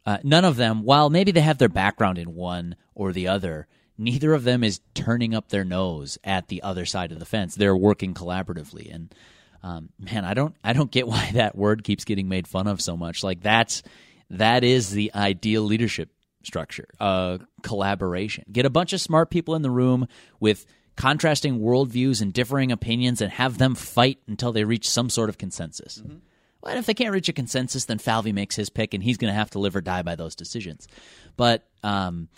uh, 0.04 0.18
none 0.22 0.44
of 0.44 0.56
them, 0.56 0.82
while 0.82 1.10
maybe 1.10 1.30
they 1.30 1.40
have 1.40 1.58
their 1.58 1.68
background 1.68 2.18
in 2.18 2.34
one 2.34 2.76
or 2.94 3.12
the 3.12 3.28
other, 3.28 3.68
neither 3.96 4.32
of 4.34 4.44
them 4.44 4.64
is 4.64 4.80
turning 4.94 5.34
up 5.34 5.48
their 5.48 5.64
nose 5.64 6.18
at 6.24 6.48
the 6.48 6.62
other 6.62 6.84
side 6.84 7.12
of 7.12 7.18
the 7.18 7.24
fence. 7.24 7.54
They're 7.54 7.76
working 7.76 8.14
collaboratively, 8.14 8.92
and 8.92 9.14
um, 9.62 9.90
man, 9.98 10.24
I 10.24 10.34
don't, 10.34 10.56
I 10.64 10.72
don't 10.72 10.90
get 10.90 11.06
why 11.08 11.30
that 11.34 11.56
word 11.56 11.84
keeps 11.84 12.04
getting 12.04 12.28
made 12.28 12.48
fun 12.48 12.66
of 12.66 12.80
so 12.80 12.96
much. 12.96 13.22
Like 13.22 13.42
that's 13.42 13.82
that 14.30 14.64
is 14.64 14.90
the 14.90 15.12
ideal 15.14 15.62
leadership 15.62 16.10
structure, 16.42 16.88
uh, 16.98 17.38
collaboration. 17.62 18.44
Get 18.50 18.66
a 18.66 18.70
bunch 18.70 18.92
of 18.92 19.00
smart 19.00 19.30
people 19.30 19.54
in 19.54 19.62
the 19.62 19.70
room 19.70 20.08
with 20.40 20.66
contrasting 20.96 21.60
worldviews 21.60 22.20
and 22.20 22.32
differing 22.32 22.72
opinions, 22.72 23.20
and 23.20 23.30
have 23.30 23.58
them 23.58 23.76
fight 23.76 24.18
until 24.26 24.50
they 24.50 24.64
reach 24.64 24.88
some 24.88 25.08
sort 25.08 25.28
of 25.28 25.38
consensus. 25.38 26.02
Well, 26.62 26.76
if 26.76 26.86
they 26.86 26.94
can't 26.94 27.12
reach 27.12 27.28
a 27.28 27.32
consensus, 27.32 27.86
then 27.86 27.98
Falvey 27.98 28.32
makes 28.32 28.54
his 28.54 28.70
pick, 28.70 28.94
and 28.94 29.02
he's 29.02 29.16
going 29.16 29.32
to 29.32 29.38
have 29.38 29.50
to 29.50 29.58
live 29.58 29.74
or 29.74 29.80
die 29.80 30.02
by 30.02 30.14
those 30.14 30.36
decisions. 30.36 30.86
But 31.36 31.66
um, 31.82 32.28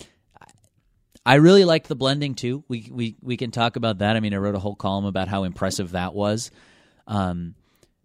I 1.27 1.35
really 1.35 1.65
liked 1.65 1.89
the 1.89 1.97
blending 1.97 2.35
too. 2.35 2.65
We 2.69 2.89
we 2.91 3.17
we 3.23 3.37
can 3.37 3.51
talk 3.51 3.77
about 3.77 3.99
that. 3.99 4.17
I 4.17 4.21
mean, 4.21 4.35
I 4.35 4.39
wrote 4.39 4.55
a 4.55 4.61
whole 4.61 4.77
column 4.77 5.05
about 5.05 5.29
how 5.29 5.45
impressive 5.45 5.93
that 5.93 6.15
was. 6.15 6.51
Um, 7.07 7.55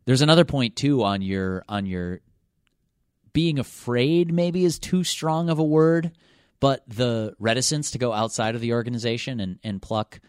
there's 0.06 0.22
another 0.22 0.46
point 0.46 0.76
too 0.76 1.04
on 1.04 1.22
your 1.22 1.64
on 1.70 1.86
your 1.86 2.22
being 3.32 3.60
afraid. 3.60 4.34
Maybe 4.34 4.66
is 4.66 4.80
too 4.80 5.04
strong 5.04 5.50
of 5.50 5.60
a 5.60 5.64
word, 5.64 6.12
but 6.60 6.84
the 6.88 7.36
reticence 7.40 7.92
to 7.92 7.98
go 7.98 8.12
outside 8.12 8.56
of 8.56 8.62
the 8.62 8.74
organization 8.74 9.40
and 9.40 9.60
and 9.64 9.82
pluck 9.82 10.20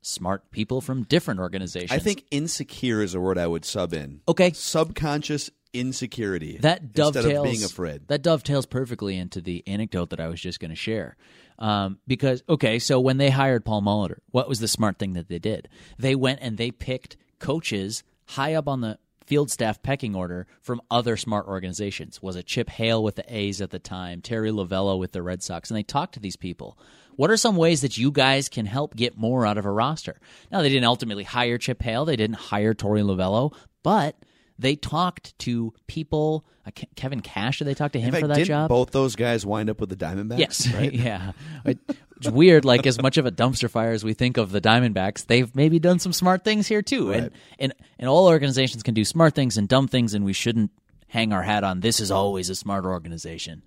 smart 0.00 0.50
people 0.50 0.80
from 0.80 1.04
different 1.04 1.40
organizations. 1.40 1.92
I 1.92 1.98
think 1.98 2.24
insecure 2.30 3.02
is 3.02 3.14
a 3.14 3.20
word 3.20 3.38
I 3.38 3.46
would 3.46 3.64
sub 3.64 3.92
in. 3.92 4.20
Okay. 4.28 4.52
Subconscious 4.52 5.50
insecurity. 5.72 6.58
that 6.58 6.92
dovetails 6.92 7.26
instead 7.26 7.36
of 7.36 7.44
being 7.44 7.64
afraid. 7.64 8.08
That 8.08 8.22
dovetails 8.22 8.66
perfectly 8.66 9.16
into 9.16 9.40
the 9.40 9.62
anecdote 9.66 10.10
that 10.10 10.20
I 10.20 10.28
was 10.28 10.40
just 10.40 10.60
going 10.60 10.70
to 10.70 10.76
share. 10.76 11.16
Um, 11.58 11.98
because 12.06 12.42
okay, 12.48 12.78
so 12.78 13.00
when 13.00 13.16
they 13.16 13.30
hired 13.30 13.64
Paul 13.64 13.82
Molitor, 13.82 14.18
what 14.30 14.48
was 14.48 14.60
the 14.60 14.68
smart 14.68 14.98
thing 14.98 15.14
that 15.14 15.28
they 15.28 15.38
did? 15.38 15.68
They 15.98 16.14
went 16.14 16.40
and 16.40 16.56
they 16.56 16.70
picked 16.70 17.16
coaches 17.40 18.04
high 18.26 18.54
up 18.54 18.68
on 18.68 18.80
the 18.80 18.98
field 19.26 19.50
staff 19.50 19.82
pecking 19.82 20.14
order 20.14 20.46
from 20.62 20.80
other 20.90 21.16
smart 21.16 21.46
organizations. 21.46 22.22
Was 22.22 22.36
it 22.36 22.46
Chip 22.46 22.70
Hale 22.70 23.02
with 23.02 23.16
the 23.16 23.24
A's 23.28 23.60
at 23.60 23.70
the 23.70 23.78
time, 23.78 24.22
Torey 24.22 24.50
Lovullo 24.50 24.98
with 24.98 25.12
the 25.12 25.22
Red 25.22 25.42
Sox, 25.42 25.70
and 25.70 25.76
they 25.76 25.82
talked 25.82 26.14
to 26.14 26.20
these 26.20 26.36
people. 26.36 26.78
What 27.18 27.32
are 27.32 27.36
some 27.36 27.56
ways 27.56 27.80
that 27.80 27.98
you 27.98 28.12
guys 28.12 28.48
can 28.48 28.64
help 28.64 28.94
get 28.94 29.18
more 29.18 29.44
out 29.44 29.58
of 29.58 29.64
a 29.64 29.72
roster? 29.72 30.20
Now 30.52 30.62
they 30.62 30.68
didn't 30.68 30.84
ultimately 30.84 31.24
hire 31.24 31.58
Chip 31.58 31.82
Hale, 31.82 32.04
they 32.04 32.14
didn't 32.14 32.36
hire 32.36 32.74
Torey 32.74 33.02
Lovullo, 33.02 33.52
but 33.82 34.14
they 34.56 34.76
talked 34.76 35.36
to 35.40 35.74
people. 35.88 36.46
Uh, 36.64 36.70
Ke- 36.70 36.94
Kevin 36.94 37.18
Cash, 37.18 37.58
did 37.58 37.64
they 37.64 37.74
talk 37.74 37.90
to 37.92 38.00
him 38.00 38.12
fact, 38.12 38.20
for 38.20 38.28
that 38.28 38.44
job? 38.44 38.68
both 38.68 38.92
those 38.92 39.16
guys 39.16 39.44
wind 39.44 39.68
up 39.68 39.80
with 39.80 39.88
the 39.88 39.96
Diamondbacks? 39.96 40.38
Yes, 40.38 40.72
right? 40.74 40.92
yeah. 40.92 41.32
It's 41.64 42.30
weird. 42.30 42.64
Like 42.64 42.86
as 42.86 43.02
much 43.02 43.16
of 43.16 43.26
a 43.26 43.32
dumpster 43.32 43.68
fire 43.68 43.90
as 43.90 44.04
we 44.04 44.14
think 44.14 44.36
of 44.36 44.52
the 44.52 44.60
Diamondbacks, 44.60 45.26
they've 45.26 45.52
maybe 45.56 45.80
done 45.80 45.98
some 45.98 46.12
smart 46.12 46.44
things 46.44 46.68
here 46.68 46.82
too. 46.82 47.12
And 47.12 47.32
and 47.58 47.74
and 47.98 48.08
all 48.08 48.28
organizations 48.28 48.84
can 48.84 48.94
do 48.94 49.04
smart 49.04 49.34
things 49.34 49.58
and 49.58 49.66
dumb 49.68 49.88
things, 49.88 50.14
and 50.14 50.24
we 50.24 50.32
shouldn't 50.34 50.70
hang 51.08 51.32
our 51.32 51.42
hat 51.42 51.64
on 51.64 51.80
this 51.80 51.98
is 51.98 52.12
always 52.12 52.48
a 52.48 52.54
smart 52.54 52.84
organization. 52.84 53.64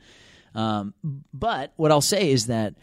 Um, 0.55 0.93
but 1.33 1.73
what 1.75 1.91
I'll 1.91 1.99
say 1.99 2.31
is 2.31 2.47
that 2.47 2.75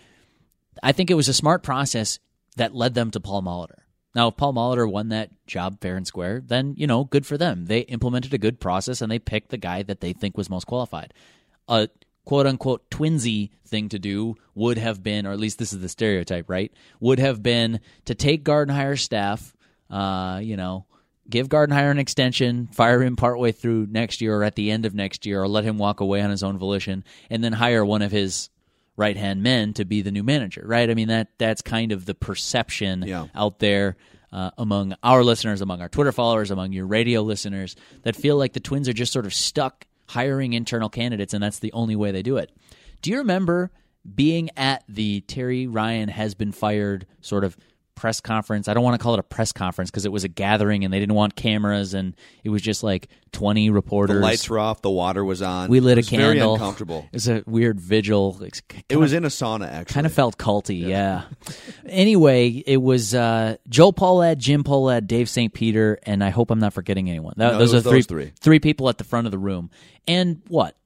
I 0.83 0.93
think 0.93 1.11
it 1.11 1.15
was 1.15 1.29
a 1.29 1.35
smart 1.35 1.63
process 1.63 2.19
that 2.57 2.75
led 2.75 2.95
them 2.95 3.11
to 3.13 3.21
Paul 3.21 3.43
Molitor. 3.43 3.81
Now, 4.15 4.29
if 4.29 4.37
Paul 4.37 4.55
Molitor 4.55 4.91
won 4.91 5.11
that 5.11 5.31
job 5.47 5.81
fair 5.81 5.97
and 5.97 6.07
square, 6.07 6.43
then, 6.45 6.75
you 6.77 6.87
know, 6.87 7.05
good 7.05 7.27
for 7.27 7.39
them. 7.39 7.67
They 7.67 7.81
implemented 7.81 8.35
a 8.35 8.39
good 8.39 8.59
process 8.59 9.01
and 9.01 9.13
they 9.13 9.19
picked 9.19 9.51
the 9.51 9.59
guy 9.59 9.83
that 9.83 10.01
they 10.01 10.13
think 10.13 10.37
was 10.37 10.51
most 10.51 10.67
qualified. 10.67 11.15
A 11.69 11.89
quote 12.25 12.47
unquote 12.47 12.91
twinsy 12.91 13.51
thing 13.67 13.89
to 13.91 13.99
do 13.99 14.35
would 14.55 14.79
have 14.79 15.03
been, 15.03 15.27
or 15.27 15.33
at 15.33 15.41
least 15.41 15.59
this 15.59 15.73
is 15.73 15.81
the 15.81 15.89
stereotype, 15.89 16.49
right? 16.49 16.73
Would 17.01 17.19
have 17.19 17.43
been 17.43 17.81
to 18.07 18.15
take 18.15 18.45
Gardenhire's 18.45 19.03
staff, 19.03 19.55
uh, 19.91 20.41
you 20.43 20.57
know, 20.57 20.87
give 21.31 21.49
Gardenhire 21.49 21.91
an 21.91 21.99
extension, 21.99 22.69
fire 22.69 23.03
him 23.03 23.17
partway 23.17 23.53
through 23.53 23.87
next 23.91 24.21
year 24.21 24.37
or 24.37 24.45
at 24.45 24.57
the 24.57 24.71
end 24.71 24.87
of 24.87 24.95
next 24.95 25.27
year, 25.27 25.43
or 25.43 25.49
let 25.49 25.65
him 25.65 25.79
walk 25.79 26.01
away 26.01 26.23
on 26.23 26.31
his 26.31 26.43
own 26.43 26.59
volition, 26.59 27.05
and 27.31 27.45
then 27.45 27.53
hire 27.53 27.85
one 27.85 28.03
of 28.03 28.11
his 28.11 28.49
right 28.99 29.17
hand 29.17 29.43
men 29.43 29.73
to 29.75 29.87
be 29.87 30.03
the 30.03 30.11
new 30.11 30.23
manager, 30.23 30.63
right? 30.67 30.91
I 30.91 30.95
mean 30.95 31.09
that 31.09 31.29
that's 31.39 31.63
kind 31.63 31.93
of 31.93 32.05
the 32.05 32.15
perception 32.15 33.05
Yeah. 33.07 33.29
out 33.35 33.61
there 33.61 33.97
uh, 34.31 34.51
among 34.59 34.95
our 35.03 35.25
listeners, 35.25 35.63
among 35.63 35.81
our 35.81 35.89
Twitter 35.89 36.13
followers, 36.13 36.51
among 36.51 36.73
your 36.73 36.87
radio 36.87 37.23
listeners 37.23 37.77
that 38.03 38.15
feel 38.15 38.37
like 38.37 38.53
the 38.53 38.61
Twins 38.61 38.87
are 38.89 38.93
just 38.93 39.13
sort 39.13 39.25
of 39.25 39.33
stuck 39.33 39.87
hiring 40.09 40.53
internal 40.53 40.91
candidates, 40.91 41.33
and 41.33 41.43
that's 41.43 41.61
the 41.61 41.73
only 41.73 41.97
way 41.97 42.11
they 42.11 42.23
do 42.23 42.37
it. 42.37 42.51
Do 43.01 43.11
you 43.11 43.19
remember 43.19 43.71
being 44.15 44.51
at 44.57 44.85
the 44.89 45.21
Terry 45.23 45.67
Ryan 45.67 46.09
has 46.09 46.35
been 46.35 46.53
fired 46.53 47.07
sort 47.21 47.45
of 47.45 47.57
press 47.99 48.21
conference. 48.21 48.69
I 48.69 48.75
don't 48.75 48.83
want 48.85 48.95
to 48.99 49.03
call 49.03 49.15
it 49.15 49.21
a 49.21 49.25
press 49.25 49.53
conference 49.53 49.91
because 49.91 50.05
it 50.05 50.13
was 50.13 50.25
a 50.25 50.29
gathering 50.29 50.85
and 50.85 50.93
they 50.95 51.01
didn't 51.01 51.15
want 51.15 51.35
cameras 51.37 51.95
and 51.95 52.15
it 52.45 52.51
was 52.51 52.63
just 52.63 52.83
like 52.83 53.09
20 53.33 53.67
The 53.69 53.71
reporters. 53.75 54.23
lights 54.23 54.49
were 54.49 54.59
off. 54.59 54.81
The 54.83 54.91
water 54.91 55.25
was 55.25 55.43
on. 55.43 55.69
we 55.69 55.81
lit 55.81 55.93
it 55.93 55.99
a 55.99 56.01
was 56.01 56.09
candle. 56.09 56.29
Very 56.29 56.41
uncomfortable. 56.55 57.05
It 57.07 57.13
was 57.17 57.29
a 57.29 57.43
weird 57.47 57.81
vigil. 57.81 58.39
It's 58.43 58.63
It 58.89 58.97
was 58.97 59.13
in 59.13 59.25
a 59.25 59.29
sauna, 59.29 59.69
actually. 59.71 59.95
kind 59.95 60.07
of 60.07 60.13
felt 60.13 60.39
culty, 60.39 60.81
yeah. 60.87 61.25
anyway, 61.87 62.49
it 62.49 62.79
was 62.79 63.15
uh, 63.15 63.57
Joe 63.69 63.93
Pohlad, 63.93 64.39
Jim 64.39 64.65
Pohlad, 64.65 65.07
Dave 65.07 65.29
St. 65.29 65.53
Peter, 65.53 65.99
and 66.05 66.23
I 66.23 66.31
hope 66.31 66.51
I'm 66.51 66.59
not 66.61 66.73
forgetting 66.73 67.09
anyone. 67.11 67.35
That, 67.37 67.53
No, 67.53 67.59
those 67.59 67.75
are 67.75 67.81
three, 67.81 67.93
those 67.99 68.07
three. 68.07 68.33
three 68.41 68.61
people 68.61 68.89
at 68.89 68.99
the 68.99 69.05
front 69.05 69.27
of 69.27 69.31
the 69.31 69.39
room, 69.39 69.71
and 70.07 70.41
what 70.49 70.77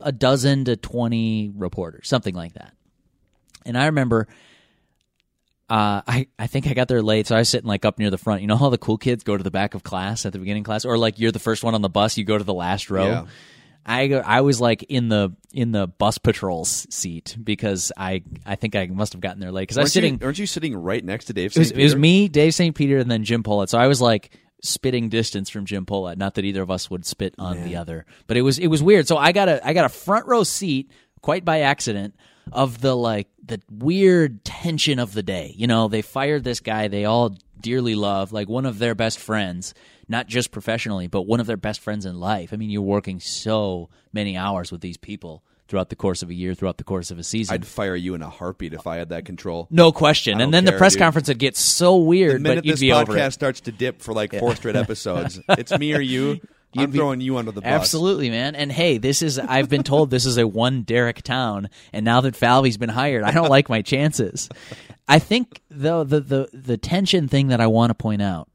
a 0.00 0.12
dozen 0.12 0.64
to 0.66 0.76
twenty 0.76 1.50
reporters, 1.54 2.08
something 2.08 2.34
like 2.34 2.54
that. 2.54 2.72
And 3.66 3.78
I 3.78 3.86
remember, 3.86 4.28
uh, 5.70 6.02
I 6.06 6.26
I 6.38 6.46
think 6.46 6.66
I 6.66 6.74
got 6.74 6.88
there 6.88 7.02
late, 7.02 7.26
so 7.26 7.36
I 7.36 7.38
was 7.38 7.48
sitting 7.48 7.68
like 7.68 7.84
up 7.84 7.98
near 7.98 8.10
the 8.10 8.18
front. 8.18 8.42
You 8.42 8.46
know 8.46 8.56
how 8.56 8.68
the 8.68 8.78
cool 8.78 8.98
kids 8.98 9.24
go 9.24 9.36
to 9.36 9.42
the 9.42 9.50
back 9.50 9.74
of 9.74 9.82
class 9.82 10.26
at 10.26 10.32
the 10.32 10.38
beginning 10.38 10.62
of 10.62 10.66
class, 10.66 10.84
or 10.84 10.98
like 10.98 11.18
you're 11.18 11.32
the 11.32 11.38
first 11.38 11.64
one 11.64 11.74
on 11.74 11.82
the 11.82 11.88
bus, 11.88 12.18
you 12.18 12.24
go 12.24 12.36
to 12.36 12.44
the 12.44 12.54
last 12.54 12.90
row. 12.90 13.06
Yeah. 13.06 13.26
I 13.86 14.06
go, 14.06 14.18
I 14.18 14.40
was 14.40 14.60
like 14.60 14.82
in 14.84 15.08
the 15.08 15.34
in 15.52 15.72
the 15.72 15.86
bus 15.86 16.18
patrol's 16.18 16.86
seat 16.90 17.36
because 17.42 17.92
I 17.96 18.22
I 18.46 18.56
think 18.56 18.76
I 18.76 18.86
must 18.86 19.12
have 19.12 19.20
gotten 19.20 19.40
there 19.40 19.52
late 19.52 19.62
because 19.62 19.78
I 19.78 19.82
was 19.82 19.92
sitting. 19.92 20.18
You, 20.20 20.26
aren't 20.26 20.38
you 20.38 20.46
sitting 20.46 20.74
right 20.74 21.04
next 21.04 21.26
to 21.26 21.32
Dave? 21.32 21.52
It 21.54 21.58
was, 21.58 21.68
St. 21.68 21.80
it 21.80 21.84
was 21.84 21.96
me, 21.96 22.28
Dave 22.28 22.54
St. 22.54 22.74
Peter, 22.74 22.98
and 22.98 23.10
then 23.10 23.24
Jim 23.24 23.42
Pohlad. 23.42 23.68
So 23.68 23.78
I 23.78 23.86
was 23.86 24.00
like 24.00 24.38
spitting 24.62 25.10
distance 25.10 25.50
from 25.50 25.66
Jim 25.66 25.84
Pohlad. 25.84 26.16
Not 26.16 26.34
that 26.34 26.44
either 26.46 26.62
of 26.62 26.70
us 26.70 26.90
would 26.90 27.04
spit 27.04 27.34
on 27.38 27.62
the 27.62 27.76
other, 27.76 28.06
but 28.26 28.36
it 28.36 28.42
was 28.42 28.58
it 28.58 28.68
was 28.68 28.82
weird. 28.82 29.06
So 29.06 29.18
I 29.18 29.32
got 29.32 29.48
a 29.48 29.66
I 29.66 29.74
got 29.74 29.84
a 29.84 29.90
front 29.90 30.26
row 30.26 30.44
seat 30.44 30.90
quite 31.20 31.44
by 31.44 31.60
accident 31.60 32.14
of 32.52 32.80
the 32.80 32.94
like 32.96 33.28
the 33.44 33.60
weird 33.70 34.44
tension 34.44 34.98
of 34.98 35.12
the 35.12 35.22
day. 35.22 35.54
You 35.56 35.66
know, 35.66 35.88
they 35.88 36.02
fired 36.02 36.44
this 36.44 36.60
guy 36.60 36.88
they 36.88 37.04
all 37.04 37.36
dearly 37.60 37.94
love, 37.94 38.32
like 38.32 38.48
one 38.48 38.66
of 38.66 38.78
their 38.78 38.94
best 38.94 39.18
friends, 39.18 39.74
not 40.08 40.26
just 40.26 40.50
professionally, 40.50 41.06
but 41.06 41.22
one 41.22 41.40
of 41.40 41.46
their 41.46 41.56
best 41.56 41.80
friends 41.80 42.04
in 42.06 42.20
life. 42.20 42.52
I 42.52 42.56
mean, 42.56 42.70
you're 42.70 42.82
working 42.82 43.20
so 43.20 43.88
many 44.12 44.36
hours 44.36 44.70
with 44.70 44.80
these 44.80 44.96
people 44.96 45.42
throughout 45.66 45.88
the 45.88 45.96
course 45.96 46.22
of 46.22 46.28
a 46.28 46.34
year, 46.34 46.54
throughout 46.54 46.76
the 46.76 46.84
course 46.84 47.10
of 47.10 47.18
a 47.18 47.24
season. 47.24 47.54
I'd 47.54 47.66
fire 47.66 47.96
you 47.96 48.14
in 48.14 48.20
a 48.22 48.28
heartbeat 48.28 48.74
if 48.74 48.86
I 48.86 48.96
had 48.96 49.08
that 49.08 49.24
control. 49.24 49.66
no 49.70 49.92
question. 49.92 50.40
And 50.40 50.52
then 50.52 50.66
the 50.66 50.72
press 50.72 50.92
dude. 50.92 51.00
conference 51.00 51.28
would 51.28 51.38
get 51.38 51.56
so 51.56 51.96
weird, 51.96 52.36
The 52.36 52.38
minute 52.40 52.56
but 52.56 52.64
you'd 52.66 52.72
this 52.74 52.80
be 52.80 52.88
podcast 52.88 53.32
starts 53.32 53.62
to 53.62 53.72
dip 53.72 54.02
for 54.02 54.12
like 54.12 54.38
four 54.38 54.54
straight 54.56 54.76
episodes, 54.76 55.40
it's 55.48 55.76
me 55.78 55.94
or 55.94 56.00
you. 56.00 56.40
I'm 56.82 56.90
be- 56.90 56.98
throwing 56.98 57.20
you 57.20 57.36
under 57.36 57.52
the 57.52 57.60
bus. 57.60 57.68
Absolutely, 57.68 58.30
man. 58.30 58.54
And 58.54 58.70
hey, 58.70 58.98
this 58.98 59.22
is 59.22 59.38
I've 59.38 59.68
been 59.68 59.82
told 59.82 60.10
this 60.10 60.26
is 60.26 60.38
a 60.38 60.46
one 60.46 60.82
Derek 60.82 61.22
town, 61.22 61.68
and 61.92 62.04
now 62.04 62.20
that 62.22 62.36
Falvey's 62.36 62.76
been 62.76 62.88
hired, 62.88 63.24
I 63.24 63.30
don't 63.30 63.50
like 63.50 63.68
my 63.68 63.82
chances. 63.82 64.48
I 65.06 65.18
think 65.18 65.60
though 65.70 66.04
the 66.04 66.20
the 66.20 66.48
the 66.52 66.76
tension 66.76 67.28
thing 67.28 67.48
that 67.48 67.60
I 67.60 67.66
want 67.66 67.90
to 67.90 67.94
point 67.94 68.22
out, 68.22 68.48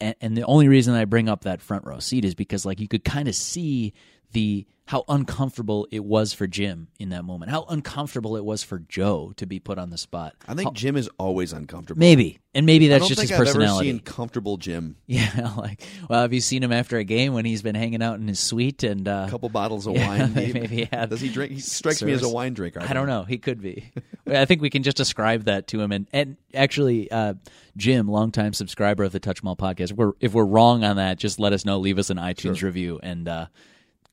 and, 0.00 0.14
and 0.20 0.36
the 0.36 0.44
only 0.44 0.68
reason 0.68 0.94
I 0.94 1.04
bring 1.04 1.28
up 1.28 1.42
that 1.42 1.62
front 1.62 1.84
row 1.84 1.98
seat 1.98 2.24
is 2.24 2.34
because 2.34 2.66
like 2.66 2.80
you 2.80 2.88
could 2.88 3.04
kind 3.04 3.28
of 3.28 3.34
see 3.34 3.94
the 4.32 4.66
how 4.86 5.04
uncomfortable 5.06 5.86
it 5.90 6.02
was 6.02 6.32
for 6.32 6.46
Jim 6.46 6.88
in 6.98 7.10
that 7.10 7.22
moment, 7.22 7.50
how 7.50 7.64
uncomfortable 7.68 8.38
it 8.38 8.44
was 8.44 8.62
for 8.62 8.78
Joe 8.78 9.34
to 9.36 9.44
be 9.44 9.60
put 9.60 9.78
on 9.78 9.90
the 9.90 9.98
spot. 9.98 10.34
I 10.48 10.54
think 10.54 10.72
Jim 10.72 10.96
is 10.96 11.10
always 11.18 11.52
uncomfortable. 11.52 11.98
Maybe, 12.00 12.38
and 12.54 12.64
maybe 12.64 12.86
I 12.86 12.96
that's 12.98 13.06
just 13.06 13.20
his 13.20 13.30
I've 13.30 13.36
personality. 13.36 13.90
ever 13.90 13.96
seen 13.98 14.00
comfortable 14.00 14.56
Jim. 14.56 14.96
Yeah, 15.06 15.52
like 15.58 15.82
well, 16.08 16.22
have 16.22 16.32
you 16.32 16.40
seen 16.40 16.62
him 16.62 16.72
after 16.72 16.96
a 16.96 17.04
game 17.04 17.34
when 17.34 17.44
he's 17.44 17.60
been 17.60 17.74
hanging 17.74 18.02
out 18.02 18.18
in 18.18 18.26
his 18.28 18.40
suite 18.40 18.82
and 18.82 19.06
uh, 19.06 19.24
A 19.28 19.30
couple 19.30 19.50
bottles 19.50 19.86
of 19.86 19.94
yeah, 19.96 20.08
wine. 20.08 20.32
deep. 20.32 20.54
maybe 20.54 20.68
he 20.68 20.88
had 20.90 21.10
Does 21.10 21.20
he 21.20 21.28
drink? 21.28 21.52
He 21.52 21.60
strikes 21.60 22.02
me 22.02 22.12
as 22.12 22.22
a 22.22 22.28
wine 22.30 22.54
drinker. 22.54 22.80
I 22.80 22.94
don't 22.94 23.06
know. 23.08 23.24
He 23.24 23.36
could 23.36 23.60
be. 23.60 23.92
I 24.26 24.46
think 24.46 24.62
we 24.62 24.70
can 24.70 24.82
just 24.82 25.00
ascribe 25.00 25.44
that 25.44 25.66
to 25.68 25.82
him. 25.82 25.92
And 25.92 26.06
and 26.14 26.38
actually, 26.54 27.10
uh, 27.10 27.34
Jim, 27.76 28.08
longtime 28.08 28.54
subscriber 28.54 29.04
of 29.04 29.12
the 29.12 29.20
Touch 29.20 29.40
'Em 29.42 29.48
All 29.48 29.56
podcast. 29.56 29.90
If 29.90 29.98
we're 29.98 30.12
if 30.20 30.32
we're 30.32 30.46
wrong 30.46 30.82
on 30.82 30.96
that, 30.96 31.18
just 31.18 31.38
let 31.38 31.52
us 31.52 31.66
know. 31.66 31.78
Leave 31.78 31.98
us 31.98 32.08
an 32.08 32.16
iTunes 32.16 32.62
review 32.62 32.98
and 33.02 33.28
uh, 33.28 33.46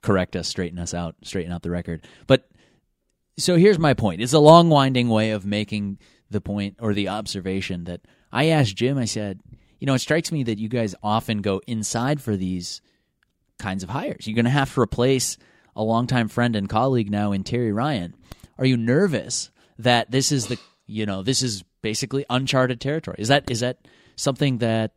correct 0.02 0.36
us, 0.36 0.48
straighten 0.48 0.80
us 0.80 0.94
out, 0.94 1.16
straighten 1.24 1.52
out 1.52 1.64
the 1.64 1.72
record. 1.72 2.06
But 2.28 2.50
so 3.38 3.58
here's 3.58 3.80
my 3.80 3.94
point. 3.94 4.22
It's 4.22 4.34
a 4.34 4.40
long, 4.40 4.70
winding 4.70 5.10
way 5.10 5.32
of 5.32 5.46
making 5.46 6.00
the 6.30 6.42
point 6.42 6.78
or 6.80 6.94
the 6.94 7.10
observation 7.10 7.86
that 7.86 8.02
I 8.32 8.48
asked 8.48 8.76
Jim. 8.76 8.98
I 8.98 9.06
said, 9.06 9.42
you 9.80 9.88
know, 9.88 9.94
it 9.94 10.00
strikes 10.00 10.32
me 10.32 10.44
that 10.44 10.60
you 10.60 10.70
guys 10.70 10.96
often 11.04 11.42
go 11.42 11.62
inside 11.68 12.22
for 12.22 12.36
these 12.36 12.82
kinds 13.60 13.84
of 13.84 13.90
hires. 13.90 14.28
You're 14.28 14.36
going 14.36 14.46
to 14.46 14.52
have 14.52 14.74
to 14.74 14.82
replace 14.82 15.38
a 15.76 15.84
longtime 15.84 16.30
friend 16.30 16.56
and 16.56 16.70
colleague 16.70 17.12
now 17.12 17.32
in 17.32 17.44
Terry 17.44 17.72
Ryan. 17.72 18.16
Are 18.58 18.66
you 18.66 18.78
nervous 18.78 19.52
that 19.80 20.12
this 20.12 20.32
is 20.32 20.48
the 20.48 20.58
you 20.88 21.06
know 21.06 21.24
this 21.24 21.42
is 21.42 21.64
basically 21.82 22.26
uncharted 22.30 22.80
territory? 22.80 23.18
Is 23.20 23.28
that 23.28 23.50
is 23.52 23.60
that 23.60 23.80
something 24.16 24.60
that 24.60 24.94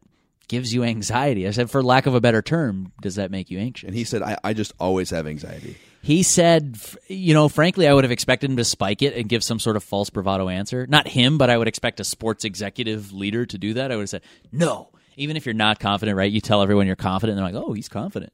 gives 0.49 0.75
you 0.75 0.83
anxiety? 0.83 1.47
I 1.47 1.51
said, 1.53 1.71
for 1.71 1.83
lack 1.83 2.07
of 2.07 2.15
a 2.15 2.21
better 2.21 2.43
term, 2.43 2.93
does 3.01 3.15
that 3.17 3.31
make 3.31 3.51
you 3.51 3.59
anxious? 3.59 3.87
And 3.87 3.97
he 3.97 4.05
said, 4.05 4.23
I, 4.23 4.37
I 4.43 4.55
just 4.55 4.73
always 4.81 5.11
have 5.11 5.27
anxiety. 5.27 5.77
He 6.03 6.23
said, 6.23 6.79
you 7.09 7.35
know, 7.35 7.49
frankly, 7.49 7.87
I 7.87 7.93
would 7.93 8.05
have 8.05 8.11
expected 8.11 8.51
him 8.51 8.57
to 8.57 8.65
spike 8.65 9.03
it 9.03 9.15
and 9.15 9.29
give 9.29 9.45
some 9.45 9.59
sort 9.59 9.77
of 9.77 9.85
false 9.85 10.11
bravado 10.11 10.49
answer. 10.49 10.87
Not 10.87 11.09
him, 11.09 11.39
but 11.39 11.51
I 11.51 11.59
would 11.59 11.69
expect 11.69 12.01
a 12.01 12.05
sports 12.05 12.45
executive 12.45 13.13
leader 13.13 13.45
to 13.47 13.59
do 13.59 13.75
that. 13.75 13.93
I 13.93 13.97
would 13.97 14.03
have 14.03 14.11
said, 14.11 14.23
no. 14.53 14.91
Even 15.17 15.37
if 15.37 15.45
you're 15.45 15.53
not 15.53 15.81
confident, 15.81 16.17
right? 16.17 16.31
You 16.31 16.41
tell 16.41 16.63
everyone 16.63 16.87
you're 16.87 16.95
confident, 16.95 17.37
and 17.37 17.45
they're 17.45 17.61
like, 17.61 17.69
oh, 17.69 17.73
he's 17.73 17.89
confident. 17.89 18.33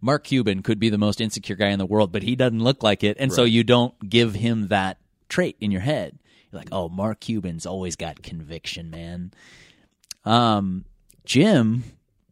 Mark 0.00 0.24
Cuban 0.24 0.62
could 0.62 0.80
be 0.80 0.90
the 0.90 0.98
most 0.98 1.20
insecure 1.20 1.54
guy 1.54 1.68
in 1.68 1.78
the 1.78 1.86
world, 1.86 2.10
but 2.10 2.24
he 2.24 2.34
doesn't 2.34 2.62
look 2.62 2.82
like 2.82 3.04
it. 3.04 3.16
And 3.20 3.32
so 3.32 3.44
you 3.44 3.62
don't 3.62 3.94
give 4.10 4.34
him 4.34 4.66
that 4.68 4.98
trait 5.28 5.56
in 5.60 5.70
your 5.70 5.82
head. 5.82 6.18
You're 6.50 6.60
like, 6.60 6.70
oh, 6.72 6.88
Mark 6.88 7.20
Cuban's 7.20 7.66
always 7.66 7.94
got 7.94 8.24
conviction, 8.24 8.90
man. 8.90 9.32
Um, 10.24 10.86
Jim, 11.24 11.84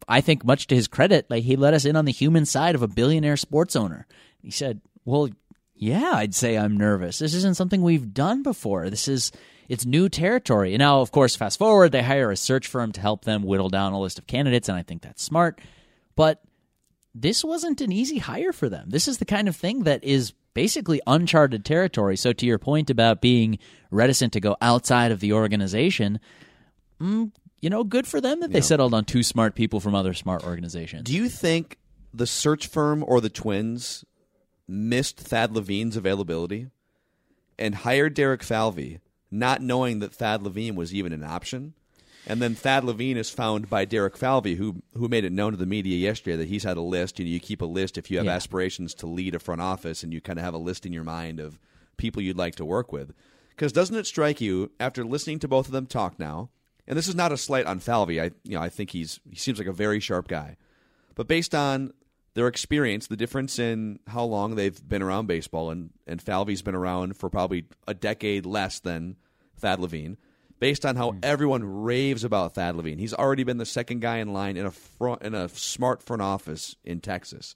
I 0.07 0.21
think 0.21 0.45
much 0.45 0.67
to 0.67 0.75
his 0.75 0.87
credit, 0.87 1.29
like 1.29 1.43
he 1.43 1.55
let 1.55 1.73
us 1.73 1.85
in 1.85 1.95
on 1.95 2.05
the 2.05 2.11
human 2.11 2.45
side 2.45 2.75
of 2.75 2.81
a 2.81 2.87
billionaire 2.87 3.37
sports 3.37 3.75
owner. 3.75 4.07
He 4.41 4.51
said, 4.51 4.81
"Well, 5.05 5.29
yeah, 5.75 6.11
I'd 6.15 6.35
say 6.35 6.57
I'm 6.57 6.77
nervous. 6.77 7.19
This 7.19 7.33
isn't 7.33 7.57
something 7.57 7.81
we've 7.81 8.13
done 8.13 8.43
before. 8.43 8.89
This 8.89 9.07
is 9.07 9.31
it's 9.67 9.85
new 9.85 10.09
territory." 10.09 10.73
And 10.73 10.79
now, 10.79 11.01
of 11.01 11.11
course, 11.11 11.35
fast 11.35 11.57
forward, 11.57 11.91
they 11.91 12.03
hire 12.03 12.31
a 12.31 12.37
search 12.37 12.67
firm 12.67 12.91
to 12.93 13.01
help 13.01 13.25
them 13.25 13.43
whittle 13.43 13.69
down 13.69 13.93
a 13.93 13.99
list 13.99 14.19
of 14.19 14.27
candidates, 14.27 14.69
and 14.69 14.77
I 14.77 14.83
think 14.83 15.01
that's 15.01 15.23
smart. 15.23 15.59
But 16.15 16.43
this 17.15 17.43
wasn't 17.43 17.81
an 17.81 17.91
easy 17.91 18.17
hire 18.17 18.53
for 18.53 18.69
them. 18.69 18.89
This 18.89 19.07
is 19.07 19.17
the 19.17 19.25
kind 19.25 19.47
of 19.47 19.55
thing 19.55 19.83
that 19.83 20.03
is 20.03 20.33
basically 20.53 21.01
uncharted 21.07 21.65
territory. 21.65 22.17
So, 22.17 22.33
to 22.33 22.45
your 22.45 22.59
point 22.59 22.89
about 22.89 23.21
being 23.21 23.59
reticent 23.91 24.33
to 24.33 24.39
go 24.39 24.55
outside 24.61 25.11
of 25.11 25.19
the 25.19 25.33
organization, 25.33 26.19
mm, 26.99 27.31
you 27.63 27.69
know, 27.69 27.85
good 27.85 28.05
for 28.05 28.19
them 28.19 28.41
that 28.41 28.51
they 28.51 28.59
settled 28.59 28.93
on 28.93 29.05
two 29.05 29.23
smart 29.23 29.55
people 29.55 29.79
from 29.79 29.95
other 29.95 30.13
smart 30.13 30.43
organizations. 30.43 31.03
Do 31.03 31.13
you 31.15 31.29
think 31.29 31.77
the 32.13 32.27
search 32.27 32.67
firm 32.67 33.05
or 33.07 33.21
the 33.21 33.29
Twins 33.29 34.03
missed 34.67 35.17
Thad 35.17 35.55
Levine's 35.55 35.95
availability 35.95 36.67
and 37.57 37.73
hired 37.75 38.15
Derek 38.15 38.43
Falvey, 38.43 38.99
not 39.31 39.61
knowing 39.61 39.99
that 39.99 40.13
Thad 40.13 40.43
Levine 40.43 40.75
was 40.75 40.93
even 40.93 41.13
an 41.13 41.23
option? 41.23 41.73
And 42.27 42.41
then 42.41 42.53
Thad 42.53 42.83
Levine 42.83 43.15
is 43.15 43.29
found 43.29 43.69
by 43.69 43.85
Derek 43.85 44.17
Falvey, 44.17 44.55
who 44.55 44.81
who 44.97 45.07
made 45.07 45.23
it 45.23 45.31
known 45.31 45.51
to 45.51 45.57
the 45.57 45.65
media 45.65 45.95
yesterday 45.95 46.35
that 46.35 46.49
he's 46.49 46.63
had 46.65 46.75
a 46.75 46.81
list. 46.81 47.17
You 47.17 47.23
know, 47.25 47.31
you 47.31 47.39
keep 47.39 47.61
a 47.61 47.65
list 47.65 47.97
if 47.97 48.11
you 48.11 48.17
have 48.17 48.25
Yeah. 48.25 48.33
aspirations 48.35 48.93
to 48.95 49.07
lead 49.07 49.35
a 49.35 49.39
front 49.39 49.61
office, 49.61 50.03
and 50.03 50.11
you 50.13 50.19
kind 50.19 50.37
of 50.37 50.43
have 50.43 50.53
a 50.53 50.57
list 50.57 50.85
in 50.85 50.91
your 50.91 51.03
mind 51.05 51.39
of 51.39 51.57
people 51.95 52.21
you'd 52.21 52.37
like 52.37 52.55
to 52.55 52.65
work 52.65 52.91
with. 52.91 53.13
Because 53.51 53.71
doesn't 53.71 53.95
it 53.95 54.05
strike 54.05 54.41
you 54.41 54.71
after 54.81 55.05
listening 55.05 55.39
to 55.39 55.47
both 55.47 55.67
of 55.67 55.71
them 55.71 55.85
talk 55.85 56.19
now? 56.19 56.49
And 56.87 56.97
this 56.97 57.07
is 57.07 57.15
not 57.15 57.31
a 57.31 57.37
slight 57.37 57.65
on 57.65 57.79
Falvey. 57.79 58.19
I 58.19 58.31
you 58.43 58.55
know 58.55 58.61
I 58.61 58.69
think 58.69 58.91
he's 58.91 59.19
he 59.29 59.35
seems 59.35 59.57
like 59.57 59.67
a 59.67 59.73
very 59.73 59.99
sharp 59.99 60.27
guy, 60.27 60.57
but 61.15 61.27
based 61.27 61.55
on 61.55 61.93
their 62.33 62.47
experience, 62.47 63.07
the 63.07 63.15
difference 63.15 63.59
in 63.59 63.99
how 64.07 64.23
long 64.23 64.55
they've 64.55 64.87
been 64.87 65.01
around 65.01 65.27
baseball, 65.27 65.69
and 65.69 65.91
and 66.07 66.21
Falvey's 66.21 66.61
been 66.61 66.75
around 66.75 67.17
for 67.17 67.29
probably 67.29 67.65
a 67.87 67.93
decade 67.93 68.45
less 68.45 68.79
than 68.79 69.17
Thad 69.57 69.79
Levine. 69.79 70.17
Based 70.59 70.85
on 70.85 70.95
how 70.95 71.11
hmm. 71.11 71.19
everyone 71.23 71.83
raves 71.83 72.23
about 72.23 72.55
Thad 72.55 72.75
Levine, 72.75 72.97
he's 72.97 73.13
already 73.13 73.43
been 73.43 73.57
the 73.57 73.65
second 73.65 73.99
guy 73.99 74.17
in 74.17 74.31
line 74.31 74.55
in 74.55 74.65
a 74.65 74.71
front 74.71 75.21
in 75.21 75.33
a 75.33 75.49
smart 75.49 76.01
front 76.01 76.21
office 76.21 76.75
in 76.83 76.99
Texas 76.99 77.55